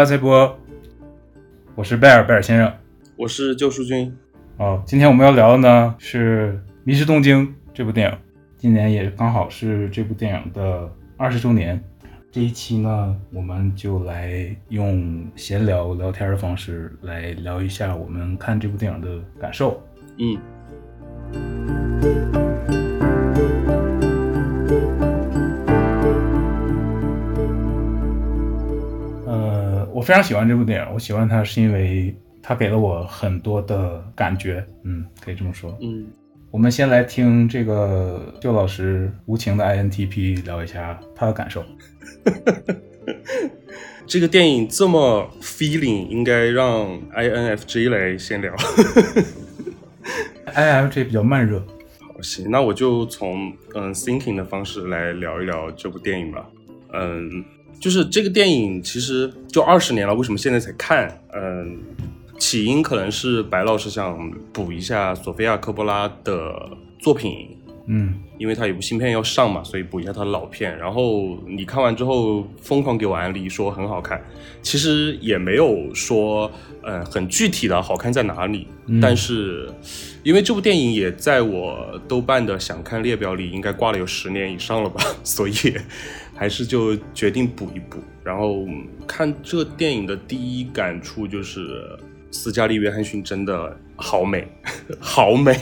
[0.00, 0.56] 大家好，
[1.74, 2.72] 我是贝尔贝尔先生。
[3.16, 4.10] 我是救赎君。
[4.56, 6.54] 哦，今天我们要聊的呢是
[6.84, 8.18] 《迷失东京》这部电影，
[8.56, 11.78] 今年也刚好是这部电影的二十周年。
[12.32, 19.82] 这一期呢，我们就来用闲聊聊天的方式来聊一下我们看这部电影的感受。
[20.16, 20.38] 嗯，
[30.00, 35.76] 我非常喜欢这部电影，我喜欢它是因为它给了我很多的感觉，嗯，可以这么说。
[35.82, 36.06] 嗯，
[36.50, 41.62] 我们先来听这个旧老师无情的 INTP 聊一下他的感受。
[44.08, 48.56] 这个电影这么 feeling，应该让 INFJ 来先聊。
[50.46, 51.60] INFJ 比较慢热，
[52.00, 56.48] 好，行，那我就从嗯 thinking 的方式来聊一聊这部电影吧。
[56.94, 57.44] 嗯，
[57.80, 61.20] 就是这个电影其实就二十年了，为什么现在才看？
[61.34, 61.78] 嗯，
[62.38, 67.56] 起因可能是白老师想补一下索菲亚科波拉的作品。
[67.92, 70.78] 嗯因为他有部新片要上嘛，所以补一下他的老片。
[70.78, 74.22] 然后你看完之后疯狂给我安利说很好看，
[74.62, 76.50] 其实也没有说
[76.82, 78.68] 嗯很具体的好看在哪里，
[79.02, 79.68] 但是
[80.22, 85.52] 因为这部电影也在我豆瓣的想看列表里应该挂了有十年以上了吧，所以
[86.40, 87.98] 还是就决定补一补。
[88.24, 88.66] 然后
[89.06, 91.86] 看这电影的第一感触就是
[92.30, 94.48] 斯嘉丽·约翰逊真的好美，
[94.98, 95.52] 好美，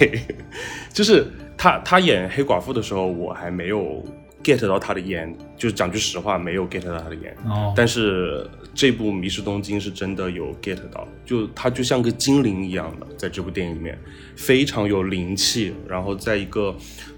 [0.94, 1.26] 就是。
[1.60, 4.00] 他他演黑寡妇的时候，我还没有
[4.44, 7.36] get 到他的颜，就是讲句实话，没有 get 到他的颜。
[7.50, 13.98] 哦，但是这部《迷失东京》是真的有 get 到，就他就像个精灵一样的，在这部电影里面
[14.36, 16.72] 非常有灵气，然后在一个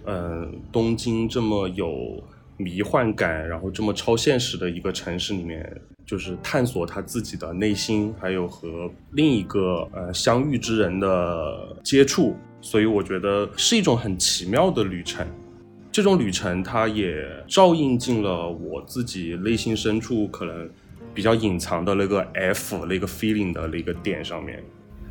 [0.06, 2.24] 呃东京这么有
[2.62, 5.64] 迷幻感，然后这么超现实的一个城市里面，
[6.04, 12.36] 就是探索他自己的内心，还有和另一个呃相遇之人的接触。
[12.62, 15.26] 所以我觉得是一种很奇妙的旅程，
[15.90, 20.68] 这种旅程它也照应进了我自己内心深处可能
[21.14, 24.62] 比较隐藏的那个 F 那个 feeling 的那个点上面。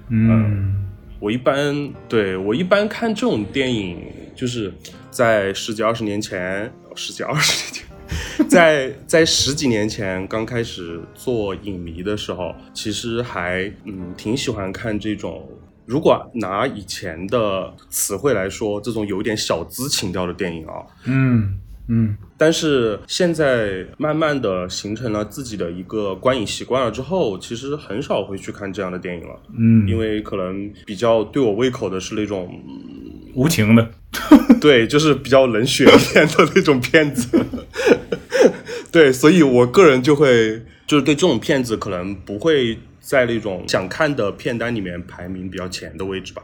[0.09, 0.87] 嗯，
[1.19, 3.97] 我一般对我一般看这种电影，
[4.35, 4.71] 就是
[5.09, 15.49] 在十几二十年前，十几二十年前，在在十几年前刚开始做影迷的时候，其实还嗯挺喜欢看这种。
[15.85, 32.61] 如果拿以前的词汇来说，这种有点小资情调的电影啊，嗯嗯，但是现在慢慢的形成了自己的一个观影习惯了之后，其实很少会去看这样的电影了，嗯，因为可能比较对我胃口的是那种
[33.39, 33.91] 无情的，
[34.59, 37.45] 对，就是比较冷血一点的那种片子，
[38.91, 42.77] 对，所以我个人就会就是对这种片子可能不会。
[43.01, 46.43] 在那种想看的片单里面排名比较前的位置吧，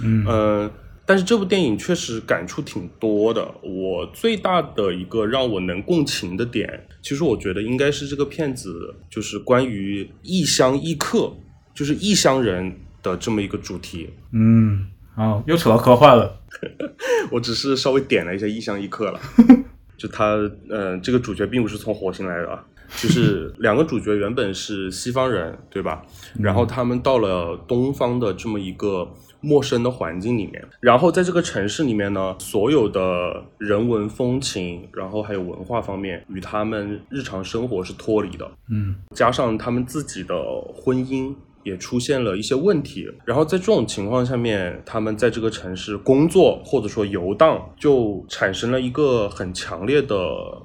[0.00, 0.70] 嗯呃，
[1.04, 3.52] 但是这部电影确实感触挺多的。
[3.62, 11.32] 我最大的一个让我能共情的点，其实我觉得应该是这个片子就是关于异乡异客，
[11.74, 14.08] 就是异乡人的这么一个主题。
[14.32, 16.40] 嗯，好，又扯到科幻了。
[17.30, 19.20] 我只是稍微点了一下异乡异客了，
[19.96, 20.36] 就他，
[20.68, 22.64] 呃，这个主角并不是从火星来的啊。
[23.00, 26.02] 就是两个主角原本是西方人，对吧？
[26.38, 29.08] 然后他们到了东方的这么一个
[29.40, 38.48] 陌生的环境里面，然后在这个城市里面呢，所有的人文风情，然后还有文化方面，与他们日常生活是脱离的。
[38.70, 40.34] 嗯，加上他们自己的
[40.74, 41.34] 婚姻。
[41.64, 50.16] 也出现了一些问题，然后在这种情况下面，他们在这个城市工作或者说游荡，就产生了一个很强烈的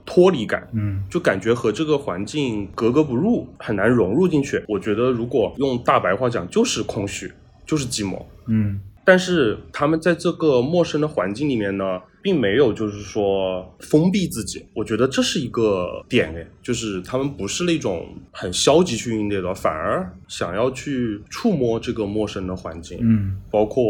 [0.06, 4.64] 脱离感，嗯，就感觉和这个环境格格不入，很难融入进去。
[4.68, 7.32] 我觉得如果用大白话讲，就是空虚，
[7.66, 8.82] 就是寂寞，嗯。
[9.06, 22.98] 但是他们在这个陌生的环境里面呢，并没有就是说封闭自己，我觉得这是一个点诶，就是他们不是那种很消极去应对的，反而想要去触摸这个陌生的环境。
[23.02, 23.84] 嗯，包括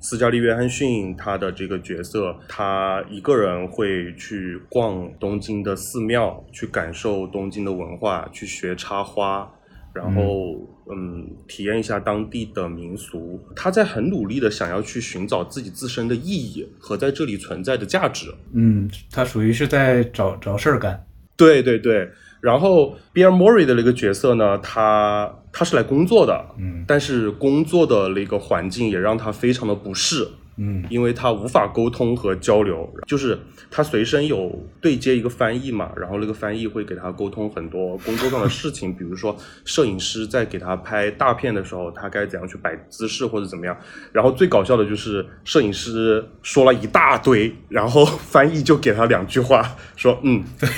[0.00, 9.50] 斯嘉丽·约翰逊她的这个角色，她一个人会去逛东京的寺庙，去感受东京的文化，去学插花。
[9.94, 10.56] 然后，
[10.90, 13.40] 嗯，体验一下当地的民俗。
[13.54, 18.32] 他在很努力的想要去寻找自己自身的意义和在这里存在的价值。
[18.52, 21.04] 嗯，他属于是在找找事儿干。
[21.36, 22.10] 对对对。
[22.40, 30.26] 然后比尔·莫瑞的那个角色呢，他他是来工作的，嗯，但是工作的那个环境也让他非常的不适。
[30.64, 33.36] 嗯因为他无法沟通和交流，就是
[33.70, 43.76] 他随身有对接一个翻译嘛，然后那个翻译会给他沟通很多工作上的事情，比如说摄影师在给他拍大片的时候，他该怎样去摆姿势或者怎么样。
[44.12, 50.68] 然后最搞笑的就是摄影师说了一大堆，然后翻译就给他两句话，说嗯，对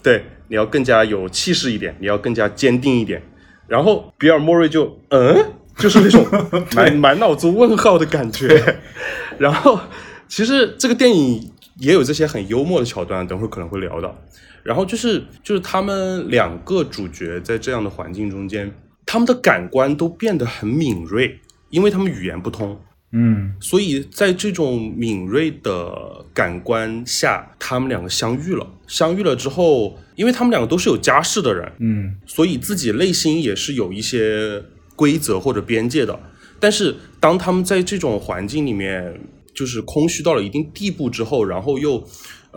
[0.02, 3.22] 对，你要更加有气势一点，你要更加坚定一点。
[3.66, 5.52] 然后比尔莫瑞就嗯。
[5.78, 6.22] 就是那种
[6.76, 8.46] 满满脑子问号的感觉，
[9.42, 9.80] 然后
[10.28, 11.50] 其实这个电影
[11.80, 14.16] 也有这些很幽默的桥段，等会儿可能会聊到。
[14.62, 18.72] 然后就是就是他们两个主角在这样的环境中间，
[19.04, 21.40] 他们的感官都变得很敏锐，
[21.70, 22.80] 因为他们语言不通，
[23.10, 28.64] 嗯所以在这种敏锐的感官下，他们两个相遇了。
[28.86, 34.62] 相遇了之后，因为他们两个都是有家室的人，嗯所以自己内心也是有一些
[34.94, 36.20] 规则或者边界的。
[36.60, 39.20] 但是当他们在这种环境里面，
[39.54, 42.02] 就是空虚到了一定地步之后，然后又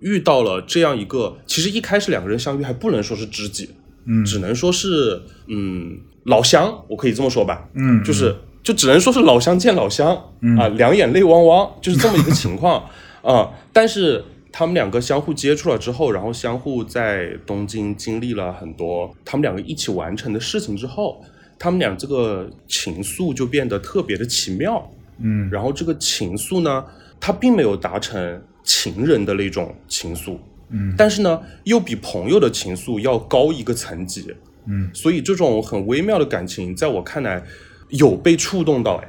[0.02, 3.70] 遇到了这样一个，其实一开始两个人相遇还不能说是知己，
[4.06, 10.16] 嗯只能说是嗯老乡，我可以这么说吧，嗯，就是就只能说是老乡见老乡、
[10.58, 12.90] 啊，两眼泪汪汪，就是这么一个情况
[13.22, 13.52] 啊。
[13.72, 21.22] 但是他们两个相互接触了之后，然后相互在东京经历了很多他们两个一起完成的事情之后，
[21.58, 24.92] 他们俩这个情愫就变得特别的奇妙。
[25.18, 26.86] 嗯然后这个情愫呢，
[27.20, 30.38] 它并没有达成情人的那种情愫，
[30.70, 34.34] 嗯但是呢，又比朋友的情愫要高一个层级。
[34.68, 37.42] 嗯所以这种很微妙的感情，在我看来
[37.90, 39.08] 有被触动到，哎，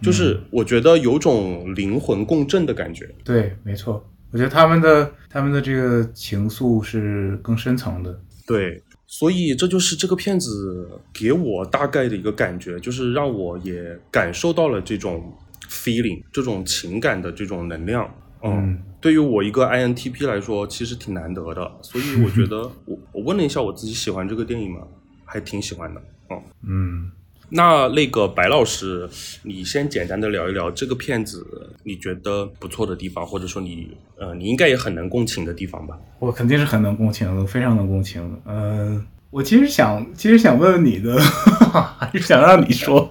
[0.00, 3.12] 就是我觉得有种灵魂共振的感觉。
[3.24, 8.18] 对，没错，我觉得他们的他们的这个情愫是更深层的。
[8.46, 8.82] 对，
[9.14, 15.30] 所以这就是这个片子给我大概的一个感觉，就是让我也感受到了这种
[15.68, 18.10] feeling，这种情感的这种能量。
[18.42, 24.80] 嗯对于我一个 INTP 来说，其实挺难得的，所以我觉得 我我问了一下我自己喜欢这个电影吗？
[25.26, 26.02] 还挺喜欢的。
[26.30, 27.10] 嗯，嗯
[27.54, 29.08] 那那个白老师，
[29.42, 31.46] 你先简单的聊一聊这个片子，
[31.84, 35.98] 你觉得不错的地方，或者说你呃你应该也很能共情的地方吧？
[36.18, 39.04] 我肯定是很能共情的，非常能共情嗯。
[39.30, 41.18] 我其实想，其实想问问你的，
[41.98, 43.10] 还是想让你说。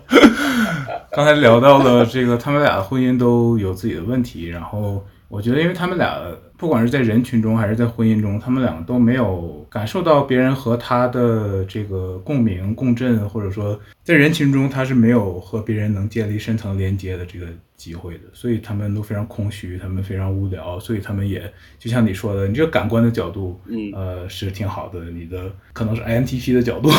[1.11, 6.21] 刚才聊到了这个，他们俩的婚姻都有自己的问题，然后我觉得，因为他们俩
[6.57, 17.45] 不管是在人群中还是在婚姻中，他们两个都没有感受到别人和他的这个共鸣、共振，或者说在人群中他是没有和别人能建立深层连接的这个
[17.77, 21.41] 机会的，所以他们都非常空虚，他们非常无聊，所以他们也
[21.79, 26.91] 就像你说的，你这个感官的角度，嗯呃，是挺好的，你的可能是 INTP 的角度，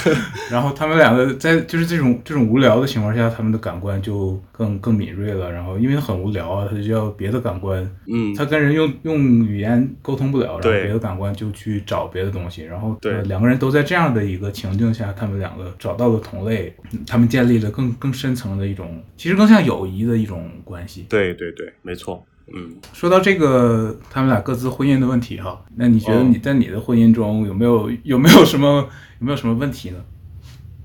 [0.50, 16.49] 然后他们两个在就是这种这种无聊的情况下，他们的感官就更更敏锐了，然后因为很无聊啊，他就要别的感官，嗯，他跟人用用语言沟通不了，然后对别的感官就去找别的东西，然后对呃两个人都在这样的一个情境下，他们两个找到了同类，
[16.92, 21.06] 嗯他们建立了更更深层的一种，其实更像友谊的一种关系。
[21.08, 22.26] 对对对，没错。
[22.52, 28.88] 嗯，说到这个，他们俩各自婚姻的问题哈，那你觉得哦你在你的婚姻中有没有有没有什么
[29.20, 29.98] 有没有什么问题呢？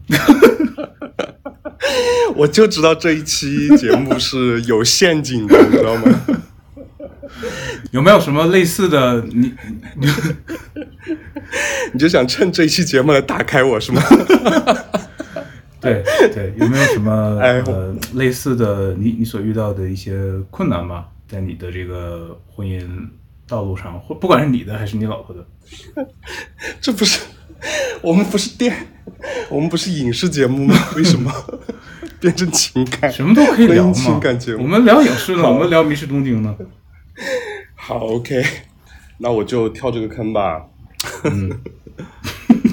[2.36, 6.22] 我就知道这一期节目是有陷阱的，你知道吗？
[7.92, 9.54] 有没有什么类似的你？
[9.98, 10.08] 你
[11.94, 14.01] 你就想趁这一期节目来打开我是吗？
[15.86, 20.18] 对 对，有没有什么 哎呃类似的你你所遇到的一些
[20.50, 21.06] 困难吗？
[21.27, 22.82] 在你的这个婚姻
[23.48, 25.46] 道路上，或不管是你的还是你老婆的，
[26.82, 27.22] 这不是
[28.01, 28.75] 我们不是电，
[29.50, 30.75] 我们不是影视节目吗？
[30.96, 31.32] 为什么
[32.20, 33.12] 变成情感？
[33.12, 34.54] 什么都可以聊吗情感节。
[34.56, 36.56] 目我们聊影视呢，我们聊《迷失东京》呢。
[37.75, 38.44] 好，OK，
[39.18, 40.65] 那我就跳这个坑吧。
[41.24, 41.51] 嗯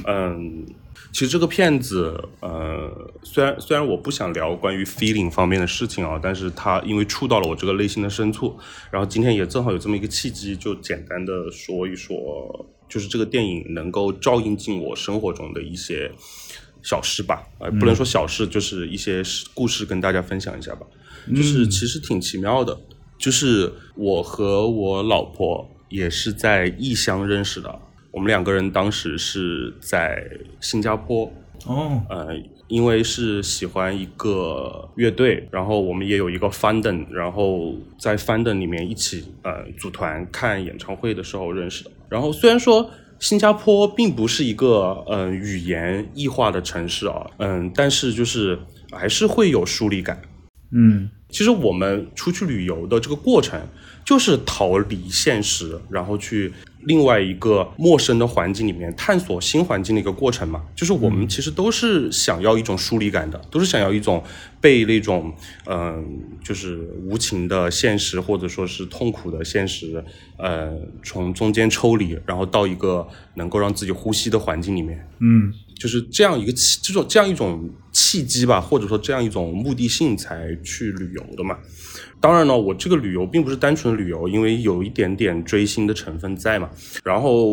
[0.06, 0.66] 嗯，
[1.12, 2.90] 其实这个片子，呃，
[3.22, 8.58] 虽然虽然我不想聊关于 feeling 方面的事情啊，但是它因为触到了我这个内心的深处，
[8.90, 16.10] 然后今天也正好有这么一个契机，就简单的说一说，就是这个电影能够照应进我生活中的一些
[16.82, 20.86] 小事吧，呃，不能说小事，就是一些事故事跟大家分享一下吧。
[21.36, 22.80] 就是其实挺奇妙的，
[23.18, 27.78] 就是我和我老婆也是在异乡认识的。
[28.12, 30.22] 我们两个人当时是在
[30.60, 31.32] 新加坡，
[31.66, 32.28] 哦，呃，
[32.68, 41.90] 因为是喜欢一个乐队，然后我们也有一个 fandom，然后在 fandom 里面一起呃组团看演唱会的时候认识的。
[42.10, 48.58] 然后虽然说新加坡并不是一个呃语言异化的城市啊，嗯，但是就是
[48.90, 50.20] 还是会有疏离感。
[50.74, 53.58] 嗯其实我们出去旅游的这个过程，
[54.04, 56.52] 就是逃离现实，然后去
[56.84, 60.62] 另外一个陌生的环境里面探索新环境的一个过程嘛。
[60.74, 64.22] 就是我们其实都是想要一种疏离感的，都是想要一种
[64.60, 65.34] 被那种
[65.66, 70.04] 嗯，就是无情的现实或者说是痛苦的现实，
[70.38, 70.72] 呃，
[71.02, 75.08] 从中间抽离，然后到一个能够让自己呼吸的环境里面。
[75.20, 75.52] 嗯。
[75.74, 81.58] 就是这样一个契，这种这样一种契机吧，或者说这样一种目的性才去旅游的嘛。
[82.20, 86.70] 当然呢，我这个旅游并不是单纯旅游，因为有一点点追星的成分在嘛。
[87.04, 87.44] 然后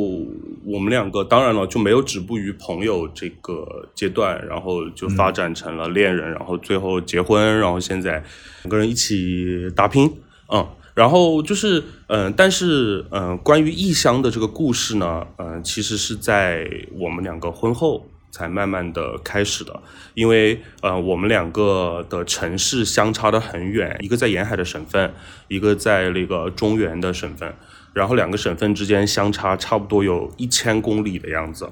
[0.63, 8.24] 我们两个当然了就没有止步于朋友这个阶段，然后就发展成了恋人，然后最后结婚，然后现在
[8.63, 10.12] 两个人一起打拼，
[10.53, 10.65] 嗯。
[10.96, 18.05] 然后就是，嗯，但是，嗯，关于异乡的这个故事呢，嗯，其实是在我们两个婚后。
[18.32, 19.82] 才慢慢的开始的，
[20.14, 25.14] 因为呃，我们两个的城市相差的很远，一个在沿海的省份，
[25.48, 27.54] 一个在那个中原的省份，
[27.94, 31.68] 然后两个省份之间相差差不多有一千公里的样子，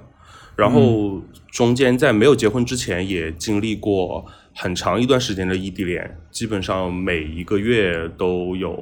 [0.56, 1.22] 然后
[1.52, 8.76] 中间在没有结婚之前也经历过很长一段时间的异地恋，基本上每一个月都有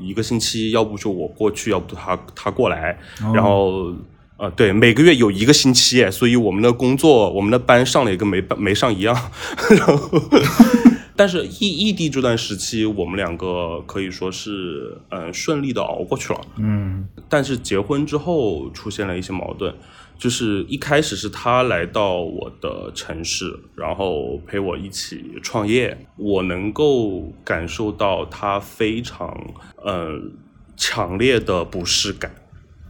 [0.00, 2.98] 一个星期，要不就我过去，要不他他过来，
[3.32, 3.94] 然后。
[4.36, 9.14] 啊，对，每个月有一个星期，所以我们的工作，我们的班上了一个没没上一样。
[9.70, 10.20] 然后，
[11.14, 16.40] 但是异异地这段时期，我们两个可以说是嗯顺利的熬过去了。
[16.56, 19.72] 嗯，但是结婚之后出现了一些矛盾，
[20.18, 29.38] 就是一开始是他来到我的城市，然后陪我一起创业，我能够感受到他非常
[29.86, 30.32] 嗯
[30.76, 32.34] 强烈的不适感。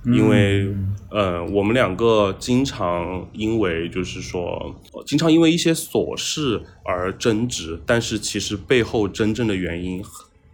[0.04, 0.74] 因为，
[1.10, 4.74] 呃，我们两个经常因为就是说，
[5.06, 10.02] 经常因为一些琐事而争执，但是其实背后真正的原因，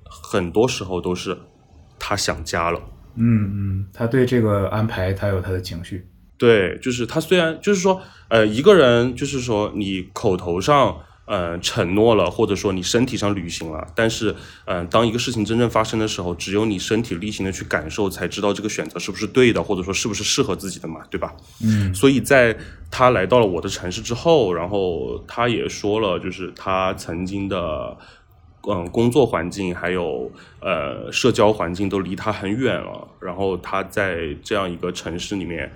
[0.04, 1.36] 很多时候都是
[1.98, 2.80] 他想家了。
[3.16, 6.06] 嗯嗯，他对这个安排，他有他的情绪。
[6.36, 10.98] 对，就是他虽然就是说，呃，一个人就是说，你口头上。
[11.30, 21.34] 嗯，承诺了，或者说你身体上履行了，但是，嗯，当一个事情真正发生的时候，只有你身体力行的去感受，才知道这个选择是不是对的，或者说是不是适合自己的嘛，对吧？
[21.62, 22.56] 嗯，所以在
[22.90, 27.94] 他来到了我的城市之后，然后他也说了，就是他曾经的，
[28.66, 35.70] 嗯，工作环境还有呃社交环境都离他很远了，然后他在这样一个城市里面，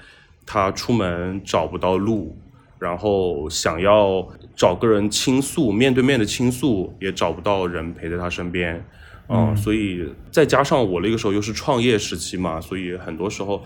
[0.47, 2.39] 他出门找不到路。
[2.83, 8.85] 然后想要找个人倾诉，面对面的倾诉也找不到人陪在他身边，
[9.29, 13.63] 嗯，所以再加上我那个时候又是创业时期嘛，所以很多时候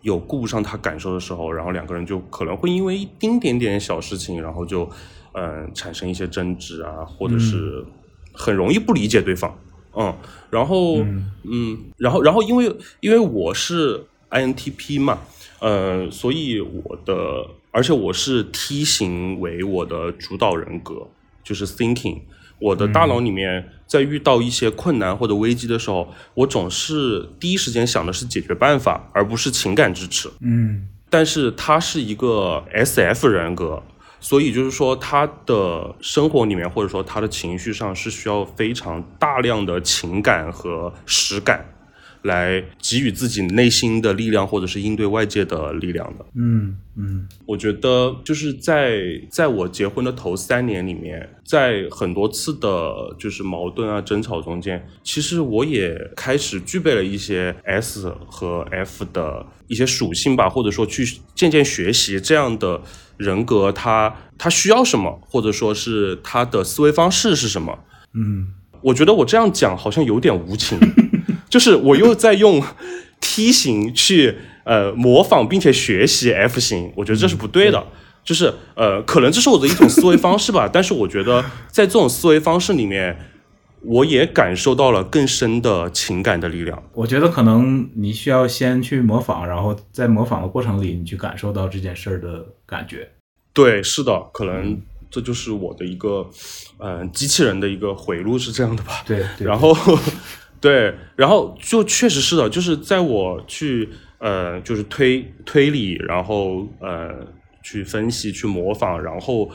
[0.00, 4.88] 有顾不上他感受的时候，然后两个人就可能会因为一丁点点小事情，然后就
[5.34, 7.84] 嗯产生一些争执啊，或者是
[8.32, 9.54] 很容易不理解对方，
[9.94, 10.14] 嗯，
[10.48, 11.04] 然后
[11.42, 15.18] 嗯，然后然后因为因为我是 INTP 嘛，
[15.64, 17.48] 呃，所以我的。
[17.70, 21.08] 而且我是 T 型为我的主导人格，
[21.42, 22.20] 就是 thinking。
[22.60, 30.30] 我的大脑里面在遇到一些困难或者危机的时候，我总是第一时间想的是解决办法，而不是情感支持。
[30.40, 30.86] 嗯。
[31.10, 33.82] 但是他是一个 SF 人格，
[34.20, 41.73] 所以就是说他的生活里面或者说他的情绪上是需要非常大量的情感和实感。
[42.24, 46.24] 来给予自己内心的力量，或者是应对外界的力量的。
[46.34, 48.98] 嗯嗯，我觉得就是在
[49.30, 62.80] 在我结婚的头三年里面，在很多次的就是矛盾啊、争吵中间，其实我也开始具备了一些 S 和 F 的一些属性吧，或者说去渐渐学习这样的
[63.18, 67.78] 人格，他他需要什么，或者说是他的思维方式是什么。
[68.14, 70.78] 嗯，我觉得我这样讲好像有点无情。
[71.54, 72.60] 就是我又在用
[73.22, 77.86] 梯形去呃模仿并且学习 F 型，我觉得这是不对的。
[78.24, 80.68] 就是呃，可能这是我的一种思维方式吧。
[80.68, 83.16] 但是我觉得在这种思维方式里面，
[83.82, 86.82] 我也感受到了更深的情感的力量。
[86.92, 93.08] 我觉得可能你需要先去模仿，然后在模仿的过程里，你去感受到这件事儿的感觉。
[93.52, 96.28] 对，是的，可能这就是我的一个
[96.78, 99.04] 嗯机器人的一个回路是这样的吧。
[99.06, 99.72] 对，然后。
[100.64, 107.14] 对，然后就确实是的，就是在我去呃，就是推推理，然后呃，
[107.62, 109.50] 去分析、去模仿，然后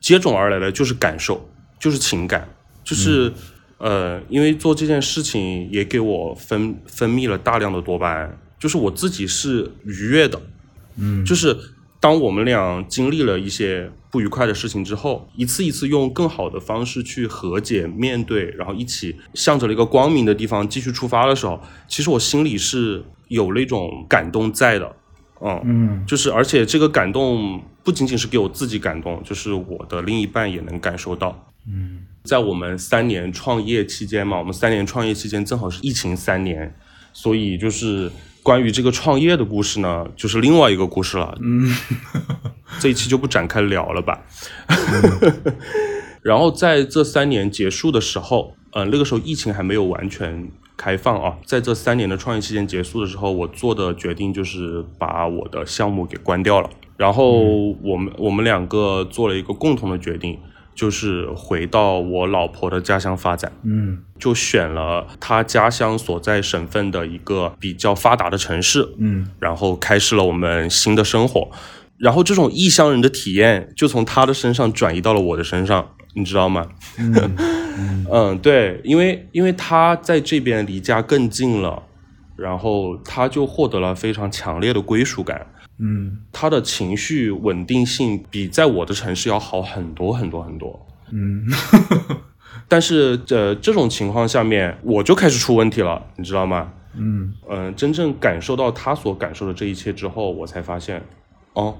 [0.00, 1.46] 接踵而来的就是感受，
[1.78, 2.48] 就是情感，
[2.82, 3.30] 就是
[3.76, 10.40] 呃，因为做这件事情也给我分分泌了大量的多巴胺，就是我自己是愉悦的，
[10.96, 11.54] 嗯，就是
[12.02, 24.96] 当我们俩经历了一些不愉快的事情之后，一次一次用更好的方式去和解、面对，然后一起向着了一个光明的地方继续出发的时候，其实我心里是有那种感动在的。
[25.44, 31.48] 嗯嗯就是而且这个感动不仅仅是给我自己感动，就是我的另一半也能感受到。
[31.68, 36.74] 嗯在我们三年创业期间嘛，我们三年创业期间正好是疫情三年，
[37.12, 38.10] 所以就是
[38.42, 41.36] 关于这个创业的故事呢，就是另外一个故事了。
[41.40, 41.74] 嗯
[42.80, 44.22] 这一期就不展开聊了吧。
[46.22, 56.70] 然后在这三年结束的时候，呃，那个时候疫情还没有完全开放啊，在这三年的创业期间结束的时候，我做的决定就是把我的项目给关掉了。
[56.96, 57.40] 然后
[57.82, 60.38] 我们我们两个做了一个共同的决定，
[60.74, 63.50] 就是回到我老婆的家乡发展。
[63.64, 71.50] 嗯就选了她家乡所在省份的一个比较发达的城市，嗯然后开始了我们新的生活。
[71.98, 76.66] 然后这种异乡人的体验就从他的身上转移到了我的身上，你知道吗？
[76.98, 81.82] 嗯嗯，对，因为因为他在这边离家更近了，
[82.36, 85.46] 然后他就获得了非常强烈的归属感，
[85.78, 90.86] 嗯他的情绪稳定性比在我的城市要好很多很多很多。
[91.10, 91.44] 嗯
[92.68, 96.72] 但是呃，这种情况下面我就开始出问题了，你知道吗？
[96.94, 101.02] 嗯嗯、真正感受到他所感受的这一切之后，我才发现，
[101.54, 101.74] 哦，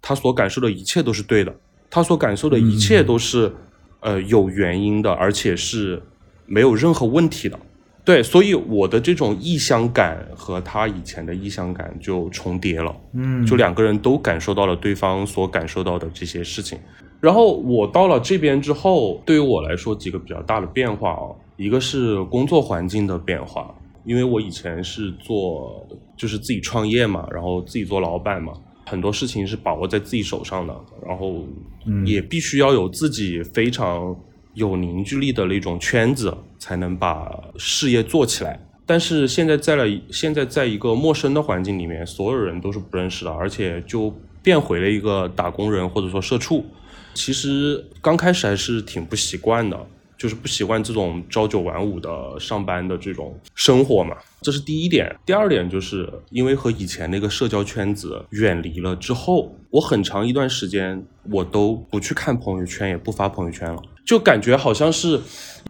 [0.00, 1.54] 他所感受的一切都是对的，
[1.90, 3.52] 他所感受的一切都是、
[4.00, 6.02] 呃有原因的，而且是
[6.46, 7.58] 没有任何问题的。
[8.04, 12.94] 对，所以我的这种异乡感和他以前的异乡感就重叠了。
[13.12, 16.76] 嗯，就两个人都感受到了对方所感受到的这些事情。
[17.20, 23.72] 然后我到了这边之后，对于我来说几个比较大的变化哦，一个是工作环境的变化，
[24.04, 28.52] 因为我以前是做就是自己创业嘛，然后自己做老板嘛，
[28.86, 30.74] 很多事情是把握在自己手上的，
[31.06, 31.44] 然后
[31.86, 34.16] 嗯也必须要有自己非常
[34.54, 38.60] 有凝聚力的那种圈子，才能把事业做起来。
[38.84, 44.12] 但是现在在了，现在在一个陌生的环境里面，所有人都是不认识的，而且就
[44.42, 46.64] 变回了一个打工人或者说社畜。
[47.14, 49.86] 其实刚开始还是挺不习惯的，
[50.22, 55.12] 就是不习惯这种朝九晚五的上班的这种生活嘛，这是第一点。
[55.26, 65.20] 第二点就是因为和以前那个社交圈子远离了之后，我很长一段时间我都不去看朋友圈，也不发朋友圈了，就感觉好像是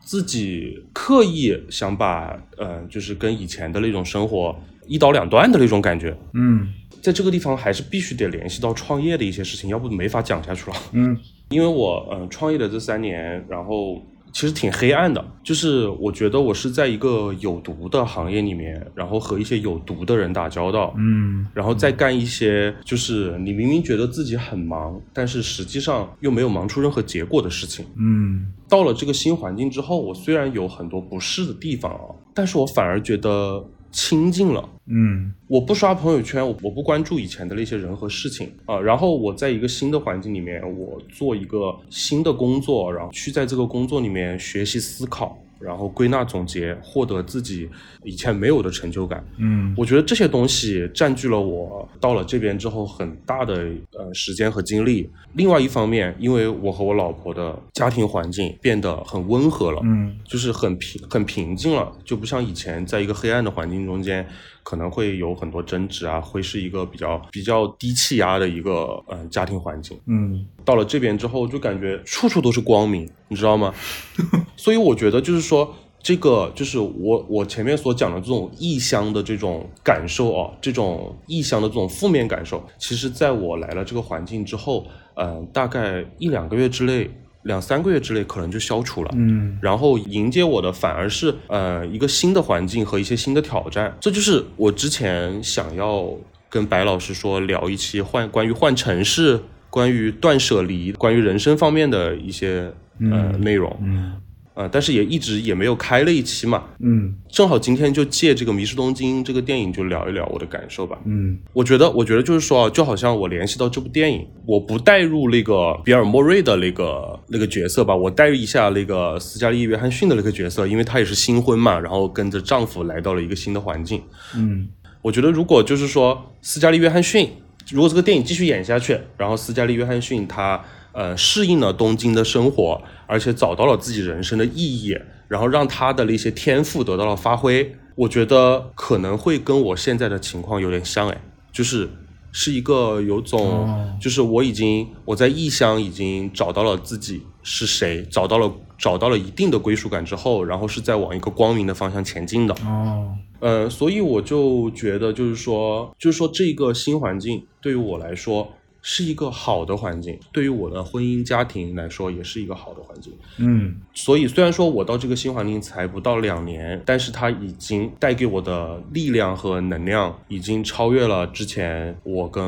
[0.03, 4.55] 自己刻意想把呃，就是跟以前的那种生活
[4.87, 6.15] 一刀两断的那种感觉。
[6.35, 10.77] 嗯在这个地方还是必须得联系到创业的一些事情，要不没法讲下去了。
[10.93, 14.01] 嗯因为我嗯、呃创业的这三年，然后
[14.33, 27.85] 其实挺黑暗的，就是我觉得我是在一个有毒的行业里面，然后和一些有毒的人打交道，嗯然后再干一些就是你明明觉得自己很忙，但是实际上又没有忙出任何结果的事情。
[27.97, 34.69] 嗯到了这个新环境之后，我虽然有很多不适的地方啊，但是我反而觉得亲近了。
[34.87, 35.33] 嗯。
[35.47, 38.51] 我不刷朋友圈，我我不关注以前的那些人和事情。
[38.65, 47.69] 啊、然后我在一个新的环境里面，我做一个新的工作，然后去在这个工作里面学习思考，然后归纳总结，获得自己
[48.03, 49.25] 以前没有的成就感。
[49.39, 53.55] 嗯我觉得这些东西占据了我到了这边之后很大的
[53.93, 55.09] 呃时间和精力。
[55.35, 64.27] 另外一方面，因为我和我老婆的家庭环境变得很温和了，嗯就是很平很平静了，就不像以前在一个黑暗的环境中间，
[64.63, 69.99] 可能会有很多争执啊，会是一个比较比较低气压的一个嗯、呃家庭环境。
[70.07, 73.75] 嗯到了这边之后，就感觉处处都是光明，你知道吗？
[74.57, 87.11] 所以我觉得就是说，这个就是我我前面所讲的这种异乡的这种感受哦，这种异乡的这种负面感受，其实在我来了这个环境之后，嗯、大概一两个月之内，
[87.43, 89.11] 两三个月之内可能就消除了。
[89.15, 89.59] 嗯。
[89.61, 96.13] 然后迎接我的反而是呃一个新的环境和一些新的挑战，这就是我之前想要
[96.49, 104.21] 跟白老师说聊一期换关于换城市、关于断舍离、关于人生方面的一些呃、内容，嗯
[104.55, 110.99] 呃，但是也一直也没有开了一期嘛，嗯正好今天就借这个《迷失东京》这个电影就聊一聊我的感受吧。
[111.07, 124.03] 嗯我觉得，我觉得就是说啊，就好像我联系到这部电影，我不带入那个比尔·莫瑞的那个那个角色吧，我带入一下那个斯嘉丽·约翰逊的那个角色，因为她也是新婚嘛，然后跟着丈夫来到了一个新的环境。
[124.37, 124.69] 嗯
[125.01, 127.29] 我觉得，如果就是说斯嘉丽·约翰逊，
[127.73, 130.63] 如果这个电影继续演下去，然后斯嘉丽·约翰逊她
[130.93, 134.97] 呃适应了东京的生活，而且找到了自己人生的意义，
[135.29, 141.21] 然后让他的那些天赋得到了发挥，我觉得可能会跟我现在的情况有点像哎，
[141.53, 141.89] 就是
[142.31, 152.55] 是一个有种，就是我已经我在异乡已经找到了自己是谁，找到了找到了一定的归属感之后，然后是在往一个光明的方向前进的。
[152.65, 158.53] 哦，呃，所以我就觉得，就是说，就是说这个新环境对于我来说。
[158.85, 163.13] 是一个好的环境，对于我的婚姻家庭来说也是一个好的环境。
[163.39, 172.43] 嗯，所以虽然说我到这个新环境才不到两年，但是它已经带给我的力量和能量，已经超越了之前我跟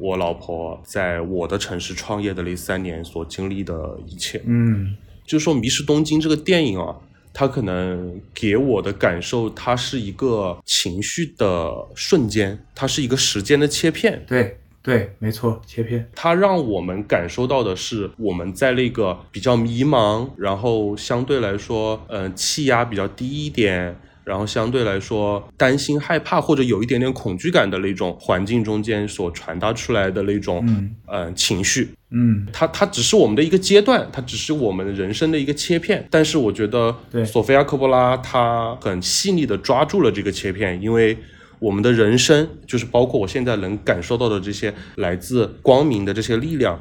[0.00, 4.42] 我老婆在我的城市创业的那三年所经历的一切。
[4.44, 6.96] 嗯，就是说《迷失东京》这个电影啊，
[7.32, 14.24] 它可能给我的感受，它是一个情绪的瞬间，它是一个时间的切片。
[14.26, 14.58] 对。
[14.86, 16.08] 对，没错，切片。
[16.14, 30.64] 它让我们感受到的是，我们在那个比较迷茫，然后相对来说，嗯，气压比较低一点，然后相对来说担心、害怕或者有一点点恐惧感的那种环境中间所传达出来的那种，
[31.08, 31.88] 嗯，情绪。
[32.10, 36.06] 嗯，它它只是我们的一个阶段，它只是我们人生的一个切片。
[36.08, 41.18] 但是我觉得，对，索菲亚·科波拉她很细腻的抓住了这个切片，因为。
[41.58, 46.78] 我们的人生就是包括我现在能感受到的这些来自光明的这些力量，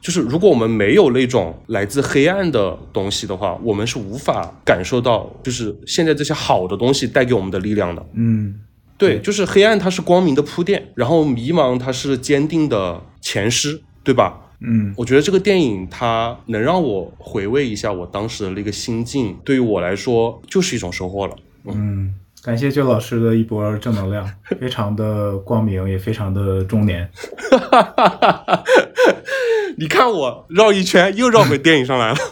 [0.00, 8.04] 就是如果我们没有那种来自黑暗的东西的话，我们是无法感受到就是现在这些好的东西带给我们的力量的。
[8.14, 8.60] 嗯，
[8.96, 14.40] 对，就是黑暗它是光明的铺垫，然后迷茫它是坚定的前师，对吧？
[14.60, 21.36] 嗯，我觉得这个电影它能让我回味一下我当时的那个心境，对于我来说就是一种收获了。
[21.66, 22.14] 嗯。
[22.44, 24.30] 感谢舅老师的一波正能量，
[24.60, 27.10] 非常的光明，也非常的中年。
[29.78, 32.18] 你看我绕一圈，又绕回电影上来了。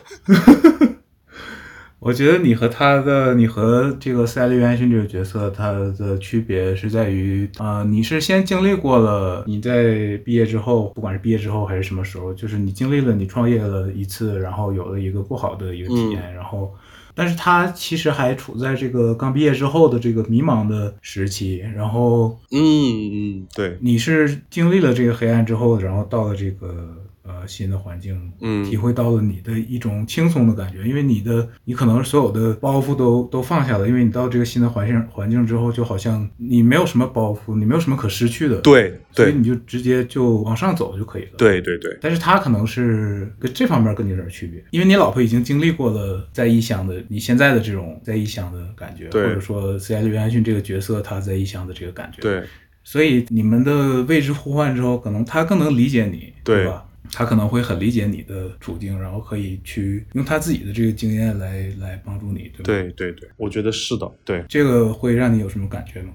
[1.98, 16.70] 我觉得你和他的，你和这个赛利约翰逊这个角色，他的区别是在于，啊，你是先经历过了，你在毕业之后，不管是毕业之后还是什么时候，就是你经历了你创业了一次，然后有了一个不好的一个体验，然后。
[17.14, 27.02] 但是他其实还处在这个刚毕业之后的这个迷茫的时期，然后，嗯嗯，对，你是经历了这个黑暗之后，然后到了这个。
[27.42, 41.96] 呃，新的环境，嗯，体会到了你的一种轻松的感觉，因为你的你可能所有的包袱都都放下了，因为你到这个新的环境环境之后，就好像你没有什么包袱，你没有什么可失去的，对，所以你就直接就往上走就可以了，对对对。
[42.00, 52.42] 但是他可能是跟这方面跟你有点区别，因为你老婆已经经历过了在异乡的你现在的这种在异乡的感觉，或者说斯嘉丽约翰逊这个角色他在异乡的这个感觉，对，
[52.85, 56.85] 所以你们的位置互换之后，可能他更能理解你，对吧？
[57.11, 62.65] 他可能会很理解你的处境，然后可以去用他自己的这个经验来来帮助你，对吧？
[62.65, 64.11] 对对对，我觉得是的。
[64.25, 66.12] 对，这个会让你有什么感觉吗？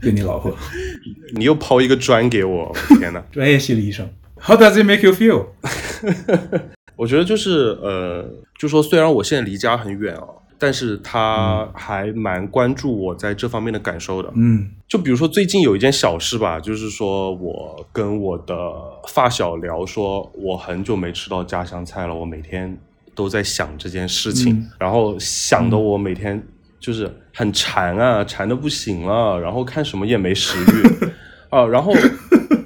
[0.00, 0.56] 对你老婆，
[1.36, 3.22] 你又抛一个砖给我， 天哪！
[3.30, 4.08] 专业心理医生
[4.40, 5.48] ，How does it make you feel？
[6.96, 10.24] 我觉得就是呃，就说虽然我现在离家很远啊。
[10.60, 18.54] 但是他还蛮关注我在这方面的感受的，嗯，就比如说最近有一件小事吧，就是说我跟我的
[19.08, 22.78] 发小聊，说我很久没吃到家乡菜了，我每天
[23.14, 26.46] 都在想这件事情，然后想的我每天
[26.78, 31.08] 就是很馋啊，馋的不行了，然后看什么也没食欲。
[31.48, 31.92] 啊，然后，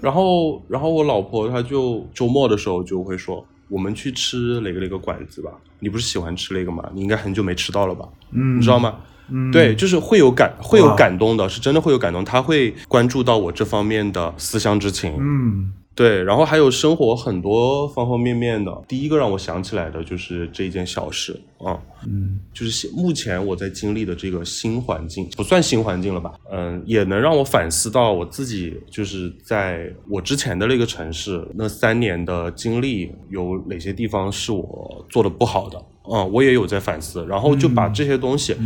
[0.03, 3.47] 然后，然后我老婆她就周末的时候就会说。
[3.69, 5.51] 我们去吃哪个哪个馆子吧？
[5.79, 6.89] 你不是喜欢吃那个吗？
[6.95, 8.07] 你应该很久没吃到了吧？
[8.33, 8.97] 嗯，你知道吗？
[9.31, 12.25] 嗯，对，就是会有感，会有感动的，是真的会有感动。
[12.25, 15.17] 他会关注到我这方面的思乡之情。
[15.19, 15.73] 嗯。
[15.95, 18.83] 对，然后还有生活很多方方面面的。
[18.89, 26.33] 第一个让我想起来的就是这一件小事啊，嗯，就是目前我在经历的这个新环境，不算新环境了吧？
[26.51, 35.81] 嗯，也能让我反思到我自己，就是在我之前的那个城市那三年的经历，有哪些地方是我做的不好的？
[36.13, 38.57] 嗯，我也有在反思，然后就把这些东西。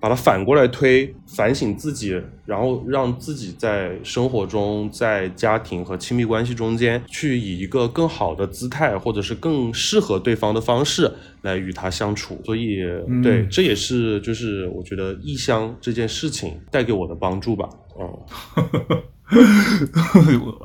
[0.00, 12.40] 把它反过来推，反省自己，然后让自己在生活中、在家庭和亲密关系中间，去以一个更好的姿态，或者是更适合对方的方式来与他相处。
[12.44, 12.84] 所以，
[13.22, 17.68] 对，这也是就是我觉得异乡这件事情带给我的帮助吧。
[17.98, 18.24] 哦，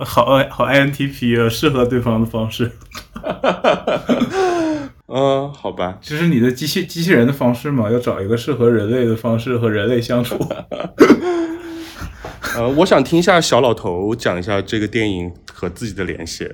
[0.06, 2.72] 好好 INTP 啊，适合对方的方式。
[5.08, 7.92] 嗯，好吧，这是你的机器机器人的方式嘛？
[7.92, 10.38] 要找一个适合人类的方式和人类相处。
[12.56, 16.50] 呃，我想听一下小老头讲一下这个电影和自己的联系。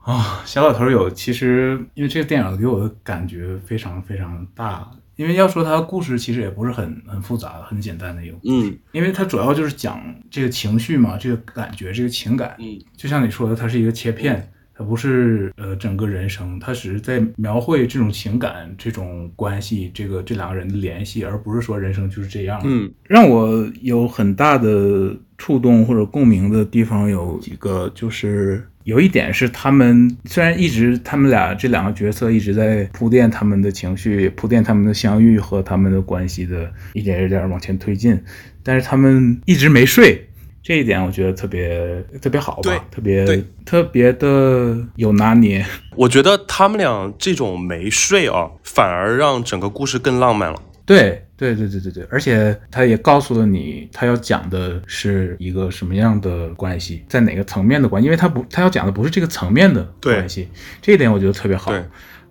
[0.00, 10.00] 啊，小老头有，其实因为这个电影给我的感觉非常非常大，因为要说它的故事其实也不是很很复杂，很简单的有，嗯因为它主要就是讲
[10.30, 14.52] 这个情绪嘛，这个感觉，这个情感，嗯就像你说的，它是一个切片，
[14.82, 22.60] 它不是呃整个人生，它只是在描绘这种情感、这种关系，这个这两个人的联系，而不是说人生就是这样。
[22.64, 38.20] 嗯让我有很大的触动或者共鸣的地方有几个，就是有一点是他们虽然一直他们俩这两个角色一直在铺垫他们的情绪，铺垫他们的相遇和他们的关系的一点一点往前推进，
[38.64, 40.26] 但是他们一直没睡。
[40.62, 45.66] 这一点我觉得特别特别好对吧，特别对特别的有拿捏。
[45.96, 50.62] 我觉得他们俩这种没睡啊，反而让整个故事更浪漫了。
[50.84, 60.48] 对对对对对对，而且他也告诉了你，他要讲的是一个什么样的关系，在哪个层面的关系，因为他不，他要讲的不是这个层面的关系，
[60.80, 61.82] 这一点我觉得特别好对。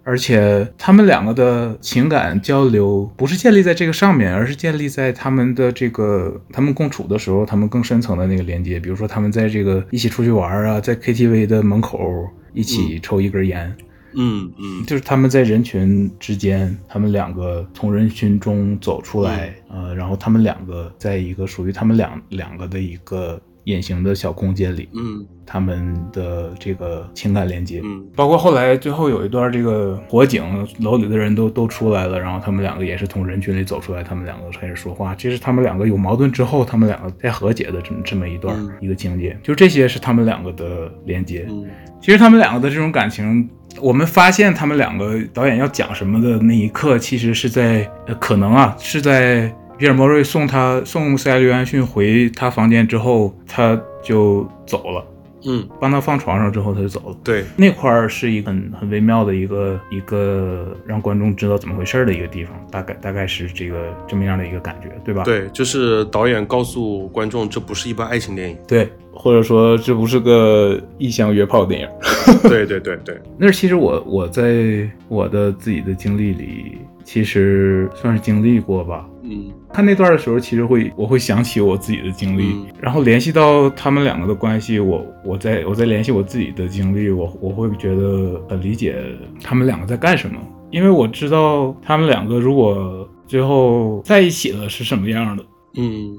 [0.03, 8.79] 而且他们两个的情感交流不是建立在这个上面，而是建立在他们的这个他们共处的时候，他们更深层的那个连接。
[8.79, 13.75] 比如说，他们在这个一起出去玩啊，在 KTV 的门口一起抽一根烟，
[14.15, 25.25] 嗯嗯就是他们在人群之间，他们两个从人群中走出来，呃，然后他们两个在一个属于他们两两个的一个隐形的小空间里，嗯。
[25.43, 28.05] 他们的这个情感连接，嗯。
[28.15, 38.71] 包括后来最后有一段这个火警，楼里的人都都出来了，然后他们两个也是从人群里走出来，他们两个开始说话，这是他们两个有矛盾之后，他们两个在和解的这么这么一段、嗯。
[38.79, 41.45] 一个情节，就这些是他们两个的连接。
[41.49, 41.65] 嗯。
[41.99, 43.49] 其实他们两个的这种感情，
[43.81, 55.03] 我们发现他们两个导演要讲什么的那一刻，其实是在呃，可能啊，是在比尔·莫瑞送他送塞利约翰逊回他房间之后，他就走了，
[55.47, 57.17] 嗯，帮他放床上之后他就走了。
[57.23, 65.23] 对，那块儿是一个很很微妙的一个一个让观众知道怎么回事儿的一个地方，大概大概是这个这么样的一个感觉，对吧？
[65.23, 68.57] 对，就是导演告诉观众，这不是一般爱情电影。
[68.67, 71.89] 对，或者说这不是个异乡约炮电影。
[72.47, 79.07] 对对对对，那其实我我在我的自己的经历里，其实算是经历过吧。
[79.23, 79.51] 嗯。
[79.73, 82.65] 看那段的时候，其实会我会想起我自己的经历，嗯。
[82.79, 88.95] 然后联系到他们两个的关系，我我在我在联系我自己的经历，我我会觉得很理解
[89.41, 90.39] 他们两个在干什么，
[90.71, 95.43] 因为我知道他们两个如果最后在一起了是什么样的。
[95.77, 96.17] 嗯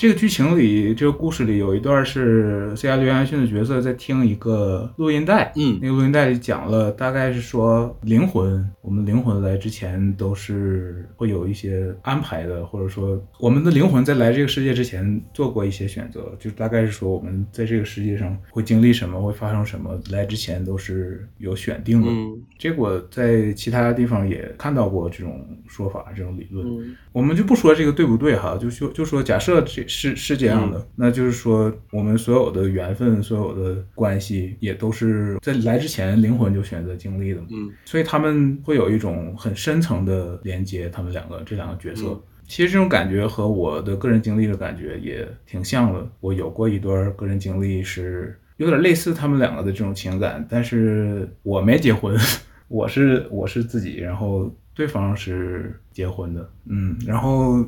[0.00, 22.08] 这个剧情里，这个故事里有一段是塞亚·约翰逊的角色在听一个录音带，嗯那个录音带里讲了，大概是说灵魂，我们灵魂来之前都是会有一些安排的，或者说我们的灵魂在来这个世界之前做过一些选择，就大概是说我们在这个世界上会经历什么，会发生什么，来之前都是有选定的。
[22.10, 26.66] 嗯结果在其他地方也看到过这种说法，这种理论。
[26.66, 42.06] 嗯我们就不说这个对不对哈，就说就说假设这是是这样的，嗯那就是说我们所有的缘分、所有的关系，也都是在来之前灵魂就选择经历的嘛，嗯所以他们会有一种很深层的连接，他们两个这两个角色。
[42.08, 42.20] 嗯
[42.50, 46.04] 其实这种感觉和我的个人经历的感觉也挺像的。
[46.18, 52.18] 我有过一段个人经历是有点类似他们两个的这种情感，但是我没结婚，
[52.66, 57.64] 我是我是自己，然后对方是结婚的，嗯，然后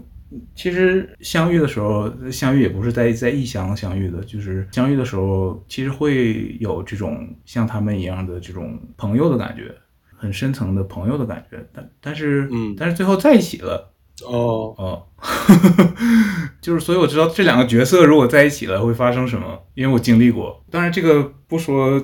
[0.54, 9.74] 其实相遇的时候，相遇也不是在在异乡相遇的，就是相遇的时候，其实会有这种像他们一样的这种朋友的感觉，
[10.16, 13.90] 很深层的朋友的感觉，但但是嗯但是最后在一起了。
[14.24, 15.02] 哦哦，
[16.60, 20.62] 就是所以我知道这两个角色如果在一起了会发生什么，因为我经历过。
[20.70, 22.00] 当然，这个不说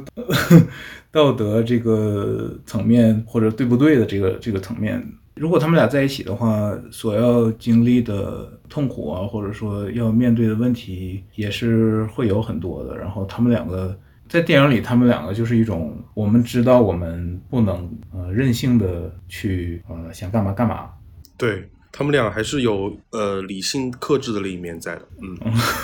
[1.18, 5.04] 道德这个层面或者对不对的这个这个层面，
[5.34, 12.96] 如果他们俩在一起的话，所要经历的痛苦啊，或者说要面对的问题也是会有很多的。
[12.96, 13.98] 然后他们两个。
[14.30, 20.90] 在电影里，他们两个就是一种，我们知道我们不能呃任性的去呃想干嘛干嘛，
[21.38, 25.02] 对他们俩还是有呃理性克制的那一面在的。
[25.22, 25.34] 嗯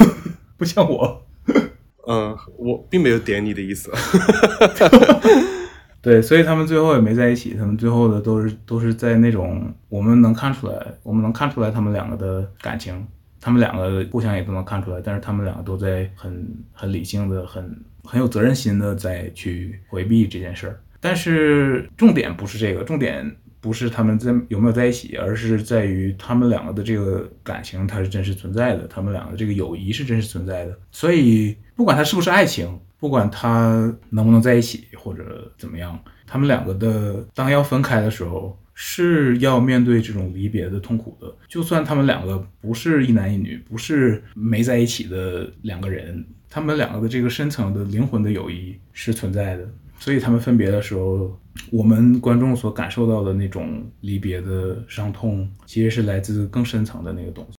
[0.58, 1.24] 不像我。
[2.06, 3.90] 嗯，我并没有点你的意思。
[6.02, 13.06] 对，所以他们最后也没在一起，他们最后的都是都是在那种我们能看出来，我们能看出来他们两个的感情，
[13.40, 20.78] 他们两个互相也都能看出来，但是他们两个都在很很理性的、很很有责任心的在去回避这件事儿。
[21.00, 30.78] 但是重点不是这个，重点不是他们在有没有在一起，而是在于他们两个的这个感情它是真实存在的，他们两个这个友谊是真实存在的。
[30.90, 41.34] 所以不管他是不是爱情，不管他能不能在一起或者怎么样，他们两个的当要分开的时候，是要面对这种离别的痛苦的。
[41.48, 49.68] 就算他们两个不是一男一女，不是没在一起的两个人，他们两个的这个深层的灵魂的友谊是存在的。
[49.98, 51.38] 所以他们分别的时候，
[51.70, 57.56] 我们观众所感受到的那种离别的伤痛，其实是来自更深层的那个东西。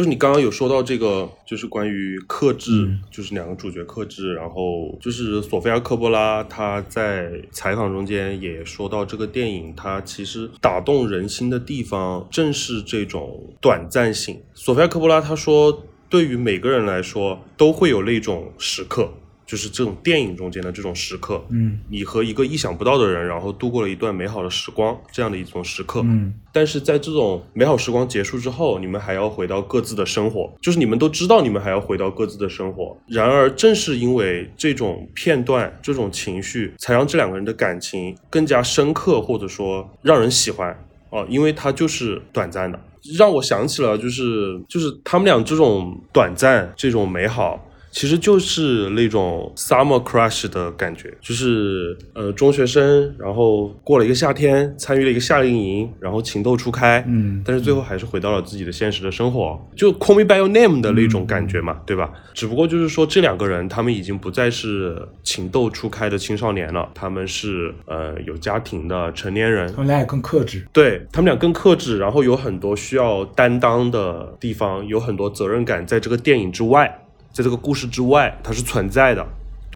[0.00, 14.40] 就是你刚刚有说到这个，就是关于克制，就是两个主角克制，然后就是索菲亚科波拉，他在采访中间也说到，这个电影它其实打动人心的地方，正是这种短暂性。
[14.54, 19.12] 索菲亚科波拉他说，对于每个人来说，都会有那种时刻。
[19.50, 32.96] 就是这种电影中间的这种时刻，嗯，你和一个意想不到的人，然后度过了一段美好的时光，这样的一种时刻，嗯，但是在这种美好时光结束之后，你们还要回到各自的生活，就是你们都知道你们还要回到各自的生活。
[33.08, 40.86] 然而，正是因为这种片段、这种情绪，才让这两个人的感情更加深刻，或者说让人喜欢。
[41.10, 42.80] 哦，因为它就是短暂的，
[43.18, 47.66] 让我想起了就是就是他们俩这种短暂、这种美好。
[47.90, 62.12] 其实就是那种 summer crush 的感觉，就是呃中学生，然后过了一个夏天，参与了一个夏令营，然后情窦初开，嗯，但是最后还是回到了自己的现实的生活，就 call me by your name 的那种感觉嘛，对吧？
[62.32, 77.06] 只不过就是说这两个人，他们已经不再是情窦初开的青少年了，他们是呃有家庭的成年人，他们俩也更克制，对他们俩更克制，然后有很多需要担当的地方，有很多责任感，在这个电影之外。
[77.32, 79.26] 在这个故事之外，它是存在的。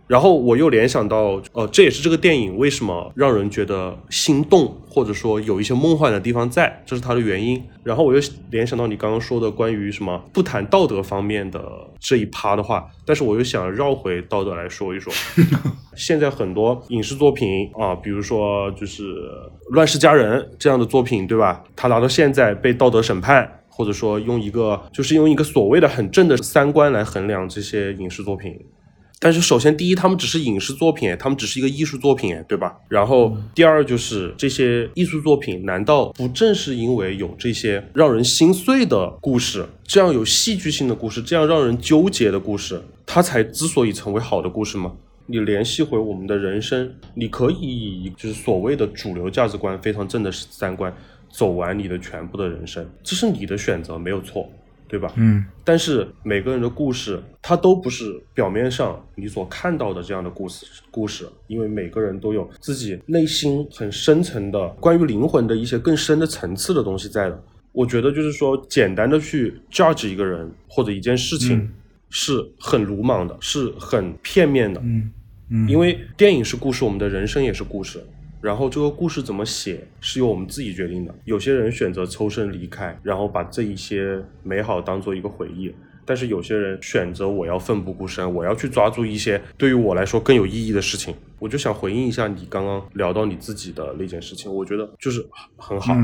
[0.06, 7.62] 然后我又联想到，呃，这也是这个电影为什么让人觉得心动，或者说有一些梦幻的地方在，这是它的原因。
[7.82, 11.62] 然后我又联想到你刚刚说的关于什么不谈道德方面的
[11.98, 15.10] 这一趴的话，但是我又想绕回道德来说一说。
[15.96, 19.04] 现在很多影视作品啊，比如说就是
[19.70, 21.64] 《乱世佳人》这样的作品，对吧？
[21.74, 23.50] 它拿到现在被道德审判。
[23.76, 28.56] 或者说用一个就是用一个所谓的很正的三观来衡量这些影视作品，
[29.18, 32.76] 但是首先第一，他们只是影视作品，他们只是一个艺术作品，对吧？
[32.88, 44.92] 然后第二就是这些艺术作品，难道不正是因为有这些让人心碎的故事，这样有戏剧性的故事，这样让人纠结的故事，它才之所以成为好的故事吗？
[45.26, 50.94] 你联系回我们的人生，你可以以就是所谓的主流价值观非常正的三观。
[51.34, 54.48] 走完你的全部的人生，这是你的选择，没有错，
[54.86, 55.12] 对吧？
[55.16, 55.44] 嗯。
[55.64, 60.64] 但是每个人的故事，它都不是表面上你所看到的这样的故事。
[60.92, 67.44] 故事，因为每个人都有自己内心很深层的关于灵魂的一些更深的层次的东西在的。
[67.72, 71.68] 我觉得就是说，简单的去 judge 一个人或者一件事情，
[72.10, 74.80] 是很鲁莽的，是很片面的。
[74.84, 75.10] 嗯
[75.50, 75.68] 嗯。
[75.68, 78.00] 因为电影是故事，我们的人生也是故事。
[78.44, 81.14] 然后这个故事怎么写是由我们自己决定的。
[81.24, 85.70] 有些人选择抽身离开，然后把这一些美好当做一个回忆；
[86.04, 91.14] 但是有些人选择我要奋不顾身，我要去抓住一些对于我来说更有意义的事情。
[91.38, 95.26] 我就想回应一下你刚刚聊到你自己的那件事情，我觉得就是
[95.56, 95.94] 很好，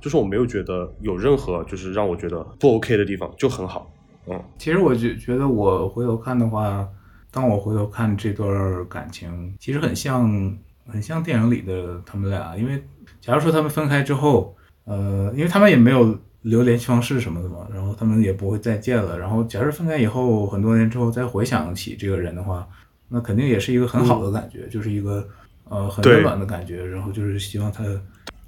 [0.00, 3.88] 就是我没有觉得有任何就是让我觉得不 OK 的地方，就很好。
[4.26, 6.88] 嗯，其实我觉觉得我回头看的话，
[7.30, 10.58] 当我回头看这段感情，其实很像。
[10.90, 12.82] 很像电影里的他们俩，因为
[13.20, 19.18] 假如说他们分开之后，呃，因为他们也没有留联系方式什么的嘛，然后他们也不会再见了。
[19.18, 22.66] 然后，假如分开以后很多年之后再回想起这个人的话，
[23.08, 25.28] 那肯定也是一个很好的感觉，就是一个
[25.68, 26.84] 呃很温暖的感觉。
[26.84, 27.84] 然后就是希望他，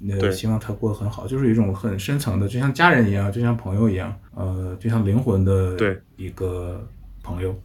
[0.09, 5.77] 呃，希望他过得很好，就是一种很深层的，就像家人一样，就像朋友一样，呃，就像灵魂的
[6.15, 6.83] 一个
[7.21, 7.55] 朋友。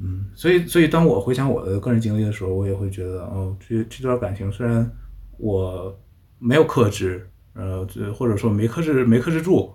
[0.00, 4.90] 嗯，所以，所以当我回想我的个人经历的时候，我也会觉得，哦，这这段感情虽然
[5.38, 5.96] 我
[6.40, 9.72] 没有克制，呃，或者说没克制，没克制住，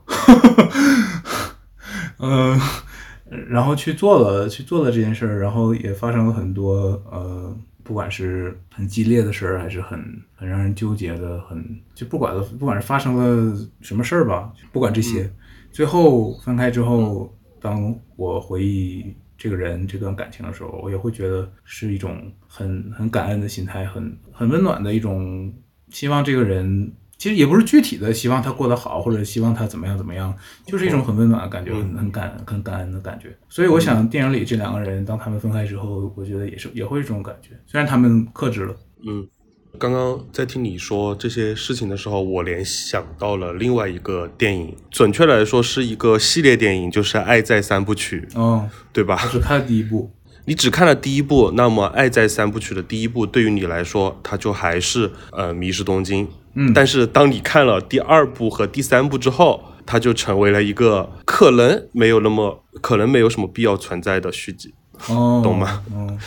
[2.20, 2.60] 嗯，
[3.48, 9.98] 然后去做了，去做了这件事儿，然后也发生了很多，呃，不管是很激烈的事儿，还是很
[10.36, 11.64] 很让人纠结的，很
[11.96, 15.32] 就不管了，不管是发生了什么事儿吧，不管这些，
[15.72, 19.16] 最后分开之后，当我回忆。
[19.38, 25.54] 这个人这段感情的时候，我也会觉得是一种很很感恩的心态，很很温暖的一种
[25.92, 26.24] 希望。
[26.24, 30.36] 这个人其实也不是具体的希望他过得好，或者希望他怎么样怎么样，
[30.66, 33.36] 就是一种很温暖的感觉，很很感很感恩的感觉。
[33.48, 37.52] 所以我想，电影里这两个人当他们分开之后，我觉得也是也会这种感觉。
[37.66, 38.76] 虽然他们克制了，
[39.08, 39.28] 嗯。
[39.80, 49.20] 刚刚在听你说这些事情的时候，我联想到了另外一个电影，准确来说是一个系列电影，就是《爱在三部曲》，哦，对吧？
[49.24, 50.12] 我只看了第一部，
[50.46, 56.26] 你只看了第一部，那么《爱在三部曲》的第一部对于你来说，它就还是呃《迷失东京》。
[56.56, 64.74] 嗯，但是当你看了第二部和第三部之后，它就成为了一个可能没有那么可能没有什么必要存在的续集。
[65.10, 65.84] 哦，懂吗？
[65.94, 66.18] 哦，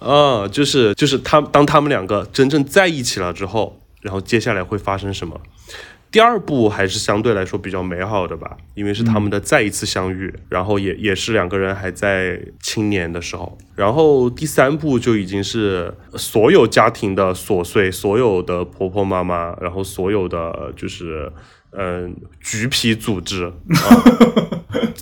[0.00, 5.40] 啊，就是就是他当他们两个真正在一起了之后，然后接下来会发生什么？
[6.10, 13.58] 第二部还是相对来说比较美好的吧，因为是他们的再一次相遇，然后也也是两个人还在青年的时候。
[13.76, 21.30] 然后第三部就已经是所有家庭的琐碎，所有的婆婆妈妈，然后所有的就是
[21.72, 23.52] 嗯橘皮组织， 啊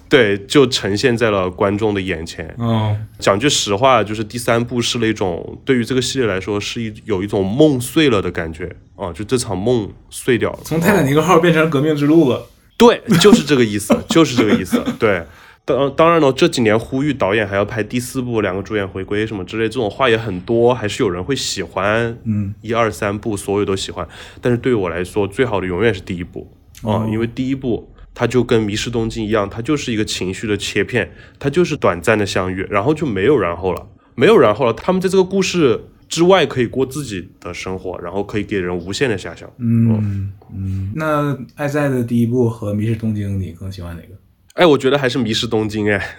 [0.09, 2.55] 对，就呈现在了观众的眼前。
[2.59, 10.61] 哦，讲句实话，就是第三部是那种对于这个系列来说是一有一种梦碎了的感觉啊，就这场梦碎掉了。
[10.64, 12.47] 从泰坦尼克号变成革命之路了。
[12.79, 14.81] 对，就是这个意思， 就是这个意思。
[14.99, 15.25] 对，
[15.64, 22.17] 当当然了，这几年呼吁导演还要拍第四部，两个主演回归什么之类，这种话也很多，还是有人会喜欢。
[22.25, 24.07] 嗯，一二三部所有都喜欢，
[24.41, 26.47] 但是对于我来说，最好的永远是第一部
[26.83, 27.93] 啊、哦因为第一部。
[28.18, 34.72] 它就跟《迷失东京》一样，它就是一个情绪的切片，它就是短暂的相遇，然后就没有然后了，没有然后了。
[34.72, 39.47] 他们在这个故事之外可以过自己的生活，然后可以给人无限的遐想。
[39.59, 44.14] 嗯嗯，那《爱在》的第一部和《迷失东京》，你更喜欢哪个？
[44.55, 46.16] 哎，我觉得还是《迷失东京》哎，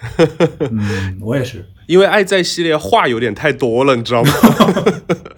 [0.70, 1.66] 嗯，我也是。
[1.88, 4.30] 因为《爱在》系列话有点太多了，你知道吗？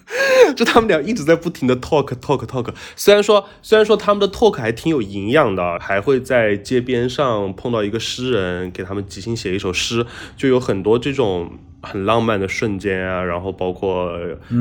[0.54, 10.04] 就他们俩一直在不停的 talk talk talk，虽然说虽然说他们的 talk 还挺有营养的，还会在街边上碰到一个诗人，给他们即兴写一首诗，
[10.36, 11.50] 就有很多这种
[11.82, 14.10] 很浪漫的瞬间啊，然后包括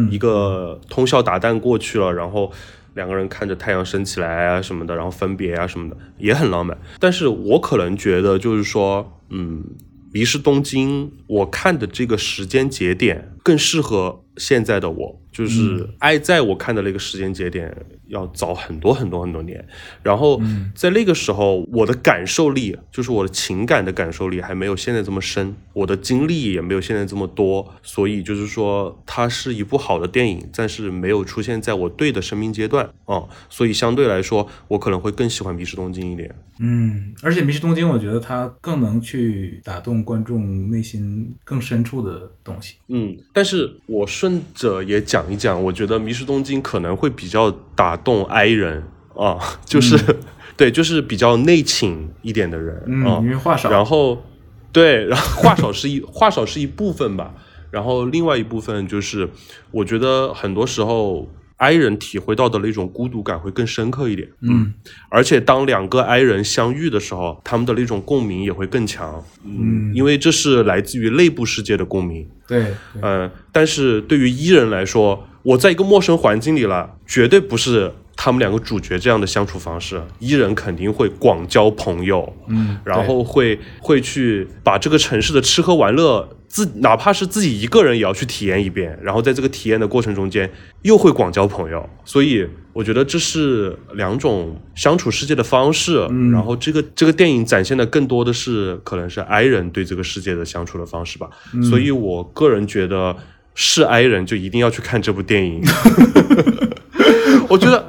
[0.09, 2.51] 一个通宵达旦过去了，然后。
[2.95, 6.77] 两个人看着太阳升起来啊什么的，然后分别啊什么的，也很浪漫。
[6.99, 9.63] 但是我可能觉得，就是说，嗯，
[10.11, 17.73] 迷失东京，我看的这个时间节点更适合现在的我，就是爱在我看的那个时间节点
[18.07, 19.65] 要早很多很多很多年。
[20.03, 20.41] 然后
[20.75, 36.35] 在那个时候，我的感受力，就是我的情感的感受力还没有现在这么深，我的经历也没有现在这么多，所以就是说，它是一部好的电影，但是没有出现在我对的生命阶段啊、所以相对来说，我可能会更喜欢《迷失东京》一点。
[36.59, 42.75] 嗯，而且《迷失东京》，我觉得它更能去打动观众内心更深处的东西。
[42.89, 48.83] 嗯，但是我顺着也讲一讲，我觉得《迷失东京》可能会比较打动 I 人
[49.15, 49.97] 啊，就是、
[50.57, 53.29] 对，就是比较内倾一点的人嗯，啊因。
[53.29, 53.69] 为话少。
[53.69, 54.23] 然后
[54.71, 57.33] 对，然 后话少是一话少是一部分吧，
[57.71, 59.29] 然后另外一部分就是，
[59.71, 61.27] 我觉得很多时候
[61.59, 64.27] I 人体会到的那种孤独感会更深刻一点。
[64.41, 64.73] 嗯
[65.09, 69.23] 而且当两个 I 人相遇的时候，他们的那种共鸣也会更强。
[69.43, 72.27] 嗯，因为这是来自于内部世界的共鸣。
[72.47, 80.01] 对，对嗯，但是对于伊人来说，我在一个陌生环境里了，绝对不是他们两个主角这样的相处方式。
[80.19, 96.05] 伊人肯定会广交朋友，嗯，然后会会去把这个城市的吃喝玩乐，自哪怕是自己一个人也要去体验一遍，然后在这个体验的过程中间又会广交朋友，所以我觉得这是两种相处世界的方式。
[96.09, 101.29] 嗯然后这个这个电影展现的更多的是可能是 I 人对这个世界的相处的方式吧。
[101.53, 103.15] 嗯所以我个人觉得
[103.53, 105.61] 是 I 人就一定要去看这部电影。
[107.47, 107.87] 我觉得，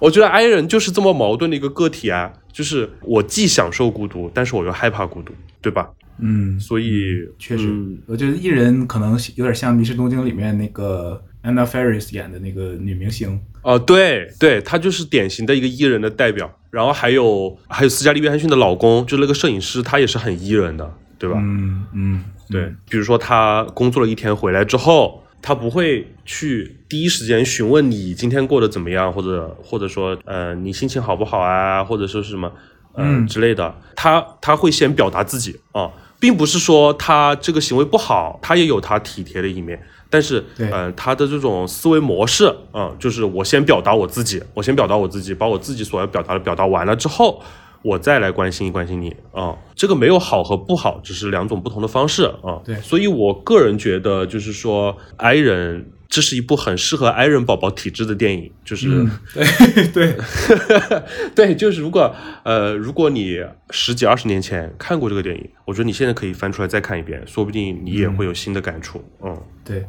[0.00, 5.90] 我觉得 I 人就是这么矛盾的一个个体啊，就是我既享受孤独，但是我又害怕孤独，对吧？
[6.18, 13.40] 嗯，所以确实，嗯我觉得艺人可能有点像《迷失东京》里面那个 Anna Faris 演的那个女明星。
[13.62, 16.50] 哦，对对，她就是典型的一个艺人的代表。
[16.70, 21.38] 然后还有还有斯嘉丽·约翰逊的老公，就是那个摄影师，他也是很艺人的，对吧？
[21.40, 32.52] 嗯嗯，对，比如说他工作了一天回来之后，他不会去第一时间询问你今天过得怎么样，或者或者说呃你心情好不好啊，或者说是什么
[32.94, 39.80] 嗯、嗯之类的，他他会先表达自己啊、并不是说他这个行为不好，他也有他体贴的一面。
[40.08, 47.42] 但是，嗯呃，他的这种思维模式，啊、就是我先表达我自己，我先表达我自己，把我自己所要表达的表达完了之后，
[47.82, 60.16] 我再来关心关心你啊、这个没有好和不好，只是两种不同的方式啊、对所以我个人觉得，就是说，I 人这是一部很适合 I 人宝宝体质的电影，就是、嗯，对 对，
[61.34, 63.40] 对，就是如果呃，如果你
[63.70, 69.04] 十几二十年前看过这个电影，我觉得你现在可以翻出来再看一遍，说不定你也会有新的感触。
[69.22, 69.84] 嗯，对，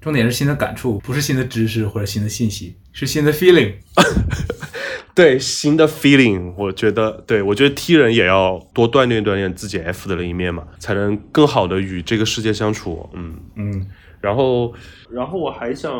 [0.00, 3.74] 重点是新的感触，不是新的知识或者新的信息，是新的 feeling。
[5.14, 13.10] 对新的 feeling，我觉得，对我觉得踢人也要多锻炼锻炼自己 F 的那一面嘛，才能更好的与这个世界相处。
[13.12, 13.86] 嗯嗯，
[14.22, 14.72] 然后，
[15.10, 15.90] 然后我还想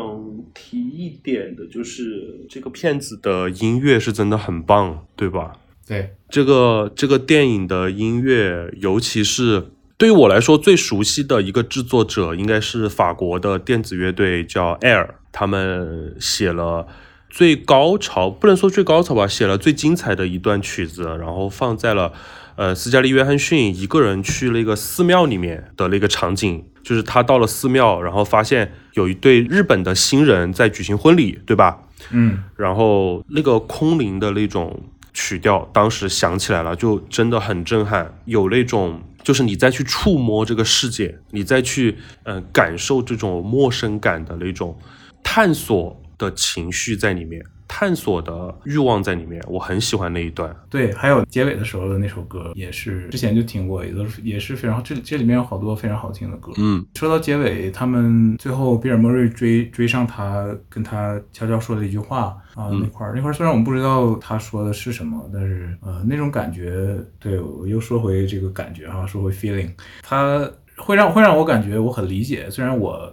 [0.53, 5.57] 提一点的就是这个片子的音乐是真的很棒，对吧？
[5.85, 9.67] 对，这个这个电影的音乐，尤其是
[9.97, 16.87] 对于我来说最熟悉的一个制作者，应该是法国的电子乐队叫 Air，他们写了。
[17.29, 22.13] 最高潮不能说最高潮吧，写了最精彩的一段曲子，然后放在了，
[22.55, 31.79] 呃，斯嘉丽·约翰逊一个人去那个寺庙里面的那个场景，就是他到了寺庙，然后发现有一对日本的新人在举行婚礼，对吧？
[32.11, 34.83] 嗯，然后那个空灵的那种
[35.13, 44.77] 曲调，当时想起来了，就真的很震撼，有那种就是你再去触摸这个世界，你再去嗯感受这种陌生感的那种
[45.23, 45.99] 探索。
[46.15, 47.43] 的情绪在里面，
[47.75, 50.55] 探索的欲望在里面，我很喜欢那一段。
[50.69, 56.51] 对，还有结尾的时候的那首歌，也是之前就听过，也都是也是非常这这里面有好多非常好听的歌。
[56.57, 69.71] 嗯，说到结尾，他们最后比尔·莫瑞追追上他，跟他悄悄说了一句话啊，那块儿那块儿虽然我们不知道他说的是什么，但是呃那种感觉，对我又说回这个感觉哈，说回 feeling，
[70.03, 70.47] 他
[70.77, 73.11] 会让会让我感觉我很理解，虽然我。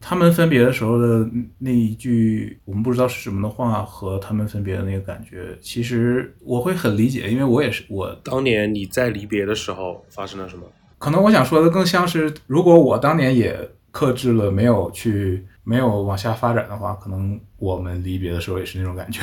[0.00, 1.28] 他们分别的时候的
[1.58, 10.64] 那一句我们不知道是什么的话，和他们分别的那个感觉，其实我会很理解，因为我也是我当年你在离别的时候发生了什么？
[10.98, 19.20] 可能我想说的更像是，如果我当年也克制了，没有去没有往下发展的话，可能我们离别的时候也是那种感觉。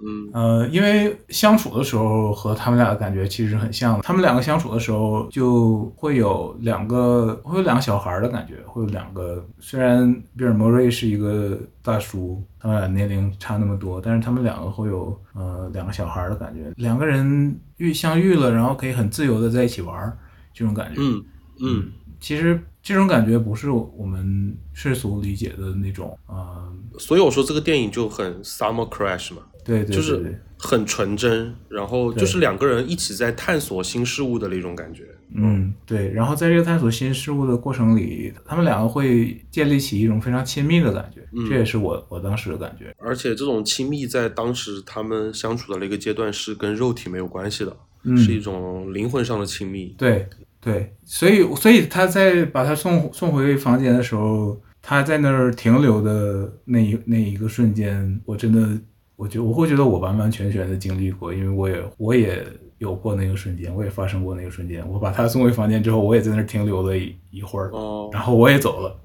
[0.00, 4.00] 嗯呃，因为相处的时候和他们俩的感觉其实很像。
[4.02, 9.44] 他们两个相处的时候就会有两个，会有两个小孩的感觉，会有两个。
[9.60, 16.72] 虽然比尔·莫瑞是一个大叔，他们俩年龄差那么多，但是他们两个会有呃两个小孩的感觉。
[16.76, 20.18] 两个人遇相遇了，然后可以很自由的在一起玩，
[20.52, 21.00] 这种感觉。
[21.00, 21.24] 嗯
[21.62, 26.68] 嗯，其实这种感觉不是我们世俗理解的那种啊。
[26.98, 29.42] 所以我说这个电影就很 Summer Crash 嘛。
[29.64, 35.04] 对，就是很纯真，然后就是两个人一起在探索新事物的那种感觉。
[35.36, 36.12] 嗯，对。
[36.12, 42.94] 然后在这个探索新事物的过程里，他们两个会建立起一种非常亲密的感觉，这也是我我当时的感觉。
[42.98, 47.76] 而且这种亲密在当时他们相处的那个阶段是跟肉体没有关系的，
[48.16, 49.94] 是一种灵魂上的亲密。
[49.98, 50.28] 对
[50.60, 58.78] 对，所以所以他在把他送送回房间的时候，他在那儿停留的那一那一个瞬间，我真的。
[59.16, 62.44] 我觉我会觉得我完完全全的经历过，因为我也我也
[62.78, 64.86] 有过那个瞬间，我也发生过那个瞬间。
[64.88, 67.70] 我把他送回房间之后，我也在那儿停留了一一会儿，
[68.12, 68.96] 然后我也走了，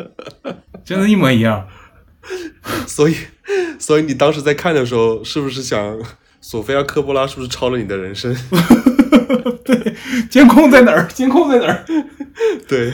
[0.82, 1.68] 真的，一模一样。
[2.88, 3.14] 所以，
[3.78, 6.00] 所以你当时在看的时候，是不是想
[6.40, 8.34] 索菲亚科波拉是不是抄了你的人生？
[9.64, 9.94] 对，
[10.30, 11.06] 监控在哪儿？
[11.08, 11.84] 监控在哪儿？
[12.66, 12.92] 对，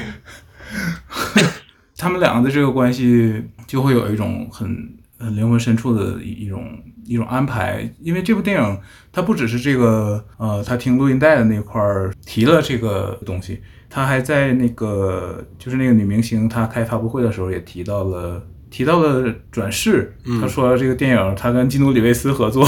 [1.96, 4.98] 他们两个的这个关系就会有一种很。
[5.30, 18.46] 灵魂深处的一一种一种安排，因为这部电影它不只是这个，呃，他听录音带的那块儿提了这个东西，他还在那个就是那个女明星她开发布会的时候也提到了。
[18.72, 22.66] 提到了转世，他说这个电影他跟基努里维斯合作，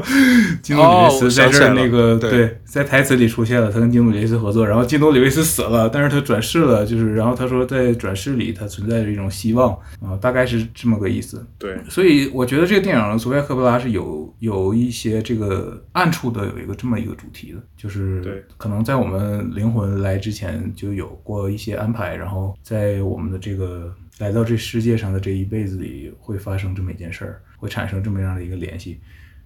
[0.62, 11.46] 基努里维斯在这儿那个对，在台词里出现了，他跟基努里维斯合作，然后基努里维斯死了，但是他转世了，就是然后他说在转世里他存在着一种希望啊，大概是这么个意思。
[11.58, 23.92] 对，所以我觉得这个电影索菲亚科波拉是有有一些这个暗处的有一个这么一个主题的，就是对，可能在我们灵魂来之前就有过一些安排，然后在我们的这个。
[24.22, 29.00] 来到这世界上的这一辈子里，会发生这么一件事儿，会产生这么样的一个联系，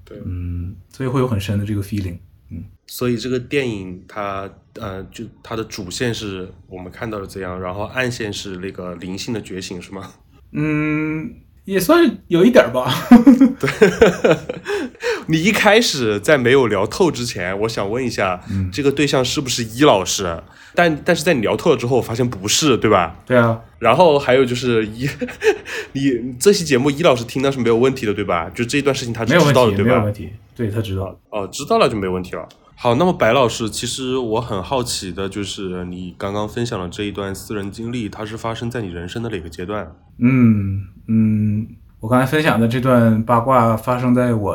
[0.05, 2.18] 对，嗯，所以会有很深的这个 feeling，
[2.51, 10.12] 嗯，所以这个电影它，呃，就它的主线是我们看到的这样，然后暗线是那个灵性的觉醒，是吗？
[10.53, 12.93] 嗯，也算有一点吧。
[13.59, 13.68] 对，
[15.29, 18.41] 你一开始在没有聊透之前，我想问一下，
[18.72, 20.43] 这个对象是不是伊老师？
[20.74, 23.16] 但但是在你聊透了之后，我发现不是，对吧？
[23.24, 23.61] 对啊。
[23.79, 25.09] 然后还有就是一，
[25.93, 28.51] 你这期节目伊老师听到是没有问题的，对吧？
[28.55, 29.91] 就这一段事情他知道的，对吧？
[29.91, 31.18] 没有问题，对他知道。
[31.31, 32.47] 哦，知道了就没问题了。
[32.79, 39.91] 好，那么白老师，其实我很好奇的就是你刚刚分享的这一段私人经历，它是发生在你人生的哪个阶段？
[40.18, 41.66] 嗯嗯，
[42.01, 44.53] 我刚才分享的这段八卦发生在我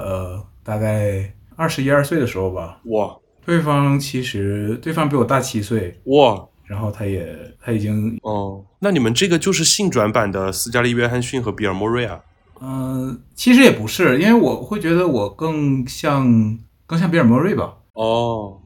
[0.64, 2.80] 大概二十一二岁的时候吧。
[2.86, 3.18] 哇。
[3.43, 12.20] 对方其实，对方比我大七岁哇，然后他也他已经哦，那你们这个就是性转版的斯嘉丽·约翰逊和比尔·莫瑞啊？
[12.62, 16.55] 嗯，其实也不是，因为我会觉得我更像
[16.86, 17.74] 更像比尔·莫瑞吧。
[17.93, 18.59] 哦，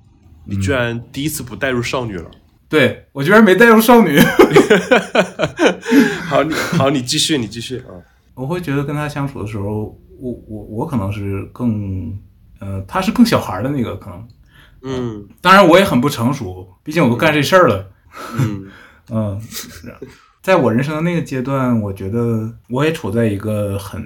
[0.44, 2.30] 你居然第一次不带入少女了？
[2.68, 4.20] 对我居然没带入少女。
[6.28, 7.96] 好，你好，你继续，你继续啊。
[8.34, 12.18] 我会觉得跟他相处的时候，我我我可能是更，
[12.60, 14.28] 呃，他是更小孩的那个可能。
[14.88, 17.92] 嗯当然我也很不成熟，毕竟我都干这事儿了。
[18.38, 18.68] 嗯
[19.12, 19.42] 嗯，
[20.44, 24.04] 在我人生的那个阶段，我觉得我也处在一个很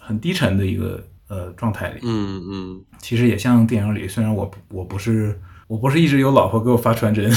[0.00, 2.00] 很低沉的一个呃状态里。
[2.02, 7.30] 嗯嗯其实也像电影里，虽然我不我不是我不是一直有老婆给我发传真，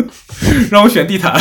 [0.70, 1.32] 让我选地毯，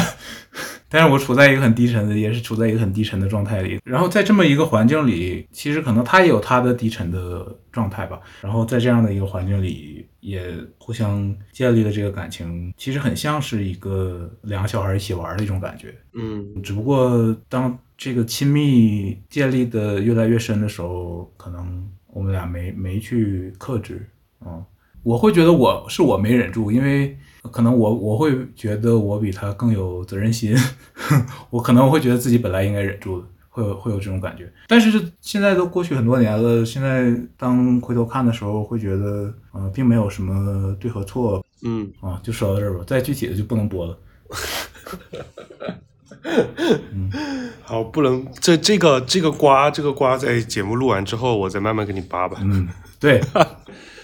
[0.95, 3.81] 但是我处在一个很低沉的，也是处在一个很低沉的状态里。
[3.83, 8.17] 然后在这么一个环境里，其实可能他也有他的低沉的状态吧。
[8.41, 15.93] 然后在这样的一个环境里，也互相建立了这个感情，其实很像是一个两个小孩一起玩的一种感觉。
[16.13, 24.09] 嗯只不过当这个亲密建立的越来越深的时候，可能我们俩没没去克制，
[24.45, 24.63] 嗯，
[25.03, 27.17] 我会觉得我是我没忍住，因为
[27.51, 30.55] 可能我我会觉得我比他更有责任心，
[31.49, 34.51] 我可能会觉得自己本来应该忍住的，会有会有这种感觉。
[34.67, 43.97] 但是现在都过去很多年了，现在当回头看的时候，会觉得呃，并没有什么对和错嗯，啊，就说到这儿吧，再具体的就不能播了。
[47.63, 52.37] 好，不能这这个这个瓜这个瓜在节目录完之后，我再慢慢给你扒吧。
[52.41, 52.67] 嗯，
[52.99, 53.21] 对，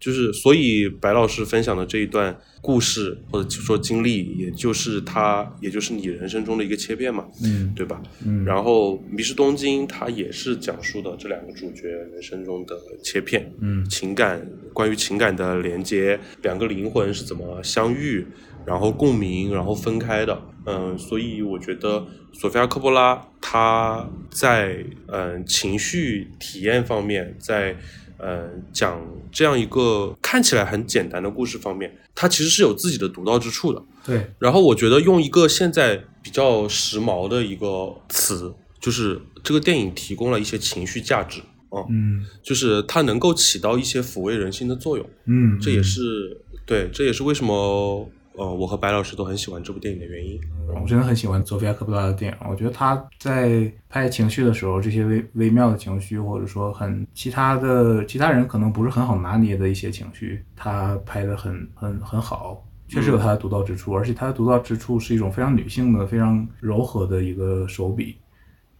[0.00, 8.00] 就是，所以白老师分享的这一段故事或者说经历，也就是他，也就是你人生中的一个切片嘛，嗯对吧？
[8.24, 18.24] 嗯然后《迷失东京》它也是讲述的这两个主角人生中的切片，嗯情感关于情感的连接，两个灵魂是怎么相遇，
[18.64, 20.40] 然后共鸣，然后分开的。
[20.66, 27.74] 嗯，所以我觉得索菲亚·科波拉他在嗯情绪体验方面，在
[28.18, 29.00] 嗯讲
[29.30, 33.82] 这样一个看起来很简单的故事方面，它其实是有自己的独到之处的。
[34.04, 41.40] 对，然后我觉得用一个现在比较时髦的一个词，就是这个电影提供了一些情绪价值。
[41.70, 42.24] 啊、嗯。
[42.42, 50.40] 就是它能够起到一些抚慰人心的作用，嗯，这也是对，这也是为什么呃我和白老师都很喜欢这部电影的原因。
[50.80, 68.16] 我真的很喜欢佐菲亚·科波拉的电影，我觉得他在拍情绪的时候，这些微微妙的情绪，或者说很其他的其他人可能不是很好拿捏的一些情绪，他拍的很很很好，确实有他的独到之处，而且他的独到之处是一种非常女性的、非常柔和的一个手笔。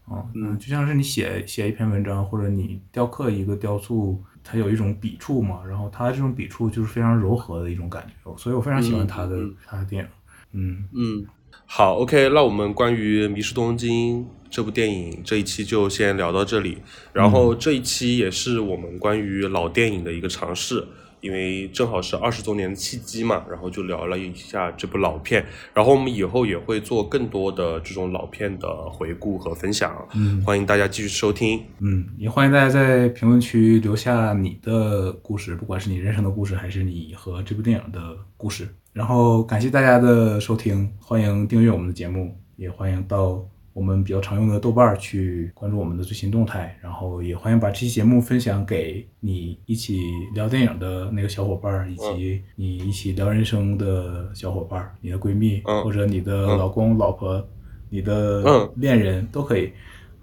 [0.05, 9.37] 啊，嗯，就像是你写写一篇文章，或者你雕刻一个雕塑，它有一种笔触嘛，然后它这种笔触就是非常柔和的一种感觉，所以我非常喜欢他的、
[9.67, 10.11] 他的电影。
[10.53, 11.27] 嗯嗯，
[11.67, 16.79] 好，OK，那我们关于《迷失东京》这部电影这一期就先聊到这里。
[17.13, 20.83] 然后这一期也是我们关于老电影的一个尝试，
[21.21, 25.45] 因为正好是二十周年的契机嘛，然后就聊了一下这部老片。
[25.75, 31.63] 然后我们以后也会做更多的这种老片的回顾和分享，嗯欢迎大家继续收听。
[31.81, 38.69] 嗯，也欢迎大家在评论区留下你的故事，不管是你人生的故事，还是你和这部电影的故事。
[38.93, 43.45] 然后感谢大家的收听，欢迎订阅我们的节目，也欢迎到
[43.79, 46.77] 我们比较常用的豆瓣儿去关注我们的最新动态。
[46.83, 50.01] 然后也欢迎把这期节目分享给你一起
[50.35, 57.47] 聊电影的那个小伙伴儿，以及你一起聊人生的小伙伴儿，你的闺蜜、嗯或者你的老公、老婆、
[57.89, 59.73] 你的嗯恋人都可以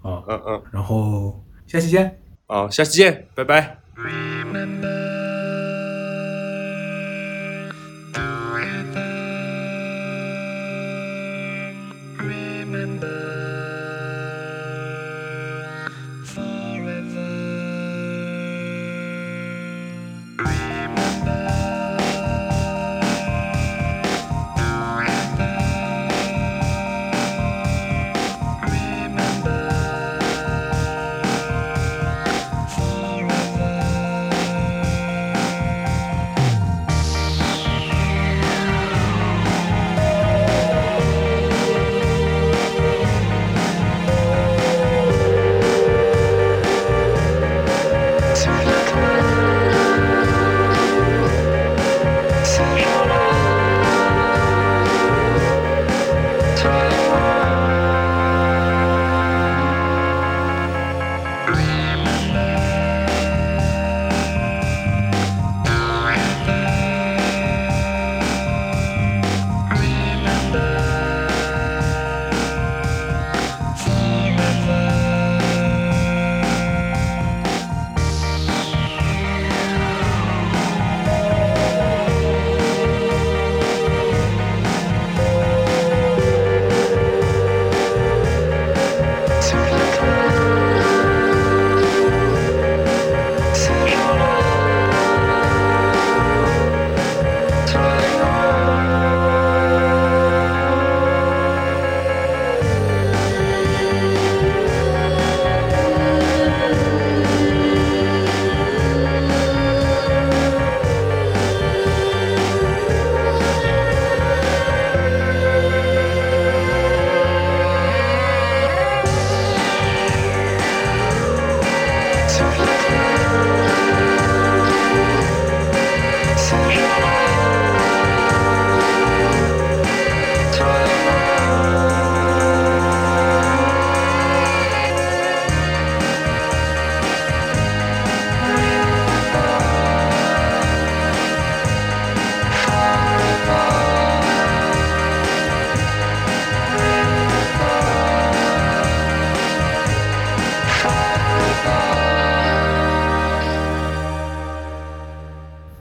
[0.02, 0.22] 啊。
[0.28, 2.14] 嗯嗯，然后下期见。
[2.46, 3.78] 好，下期见，拜拜。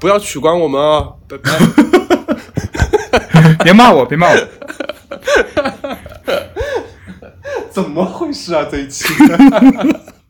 [0.06, 1.08] 不要取关我们啊！
[1.28, 1.50] 拜拜。
[3.64, 4.38] 别骂我，别骂我。
[7.74, 8.68] 怎么回事啊？
[8.70, 9.04] 这一期。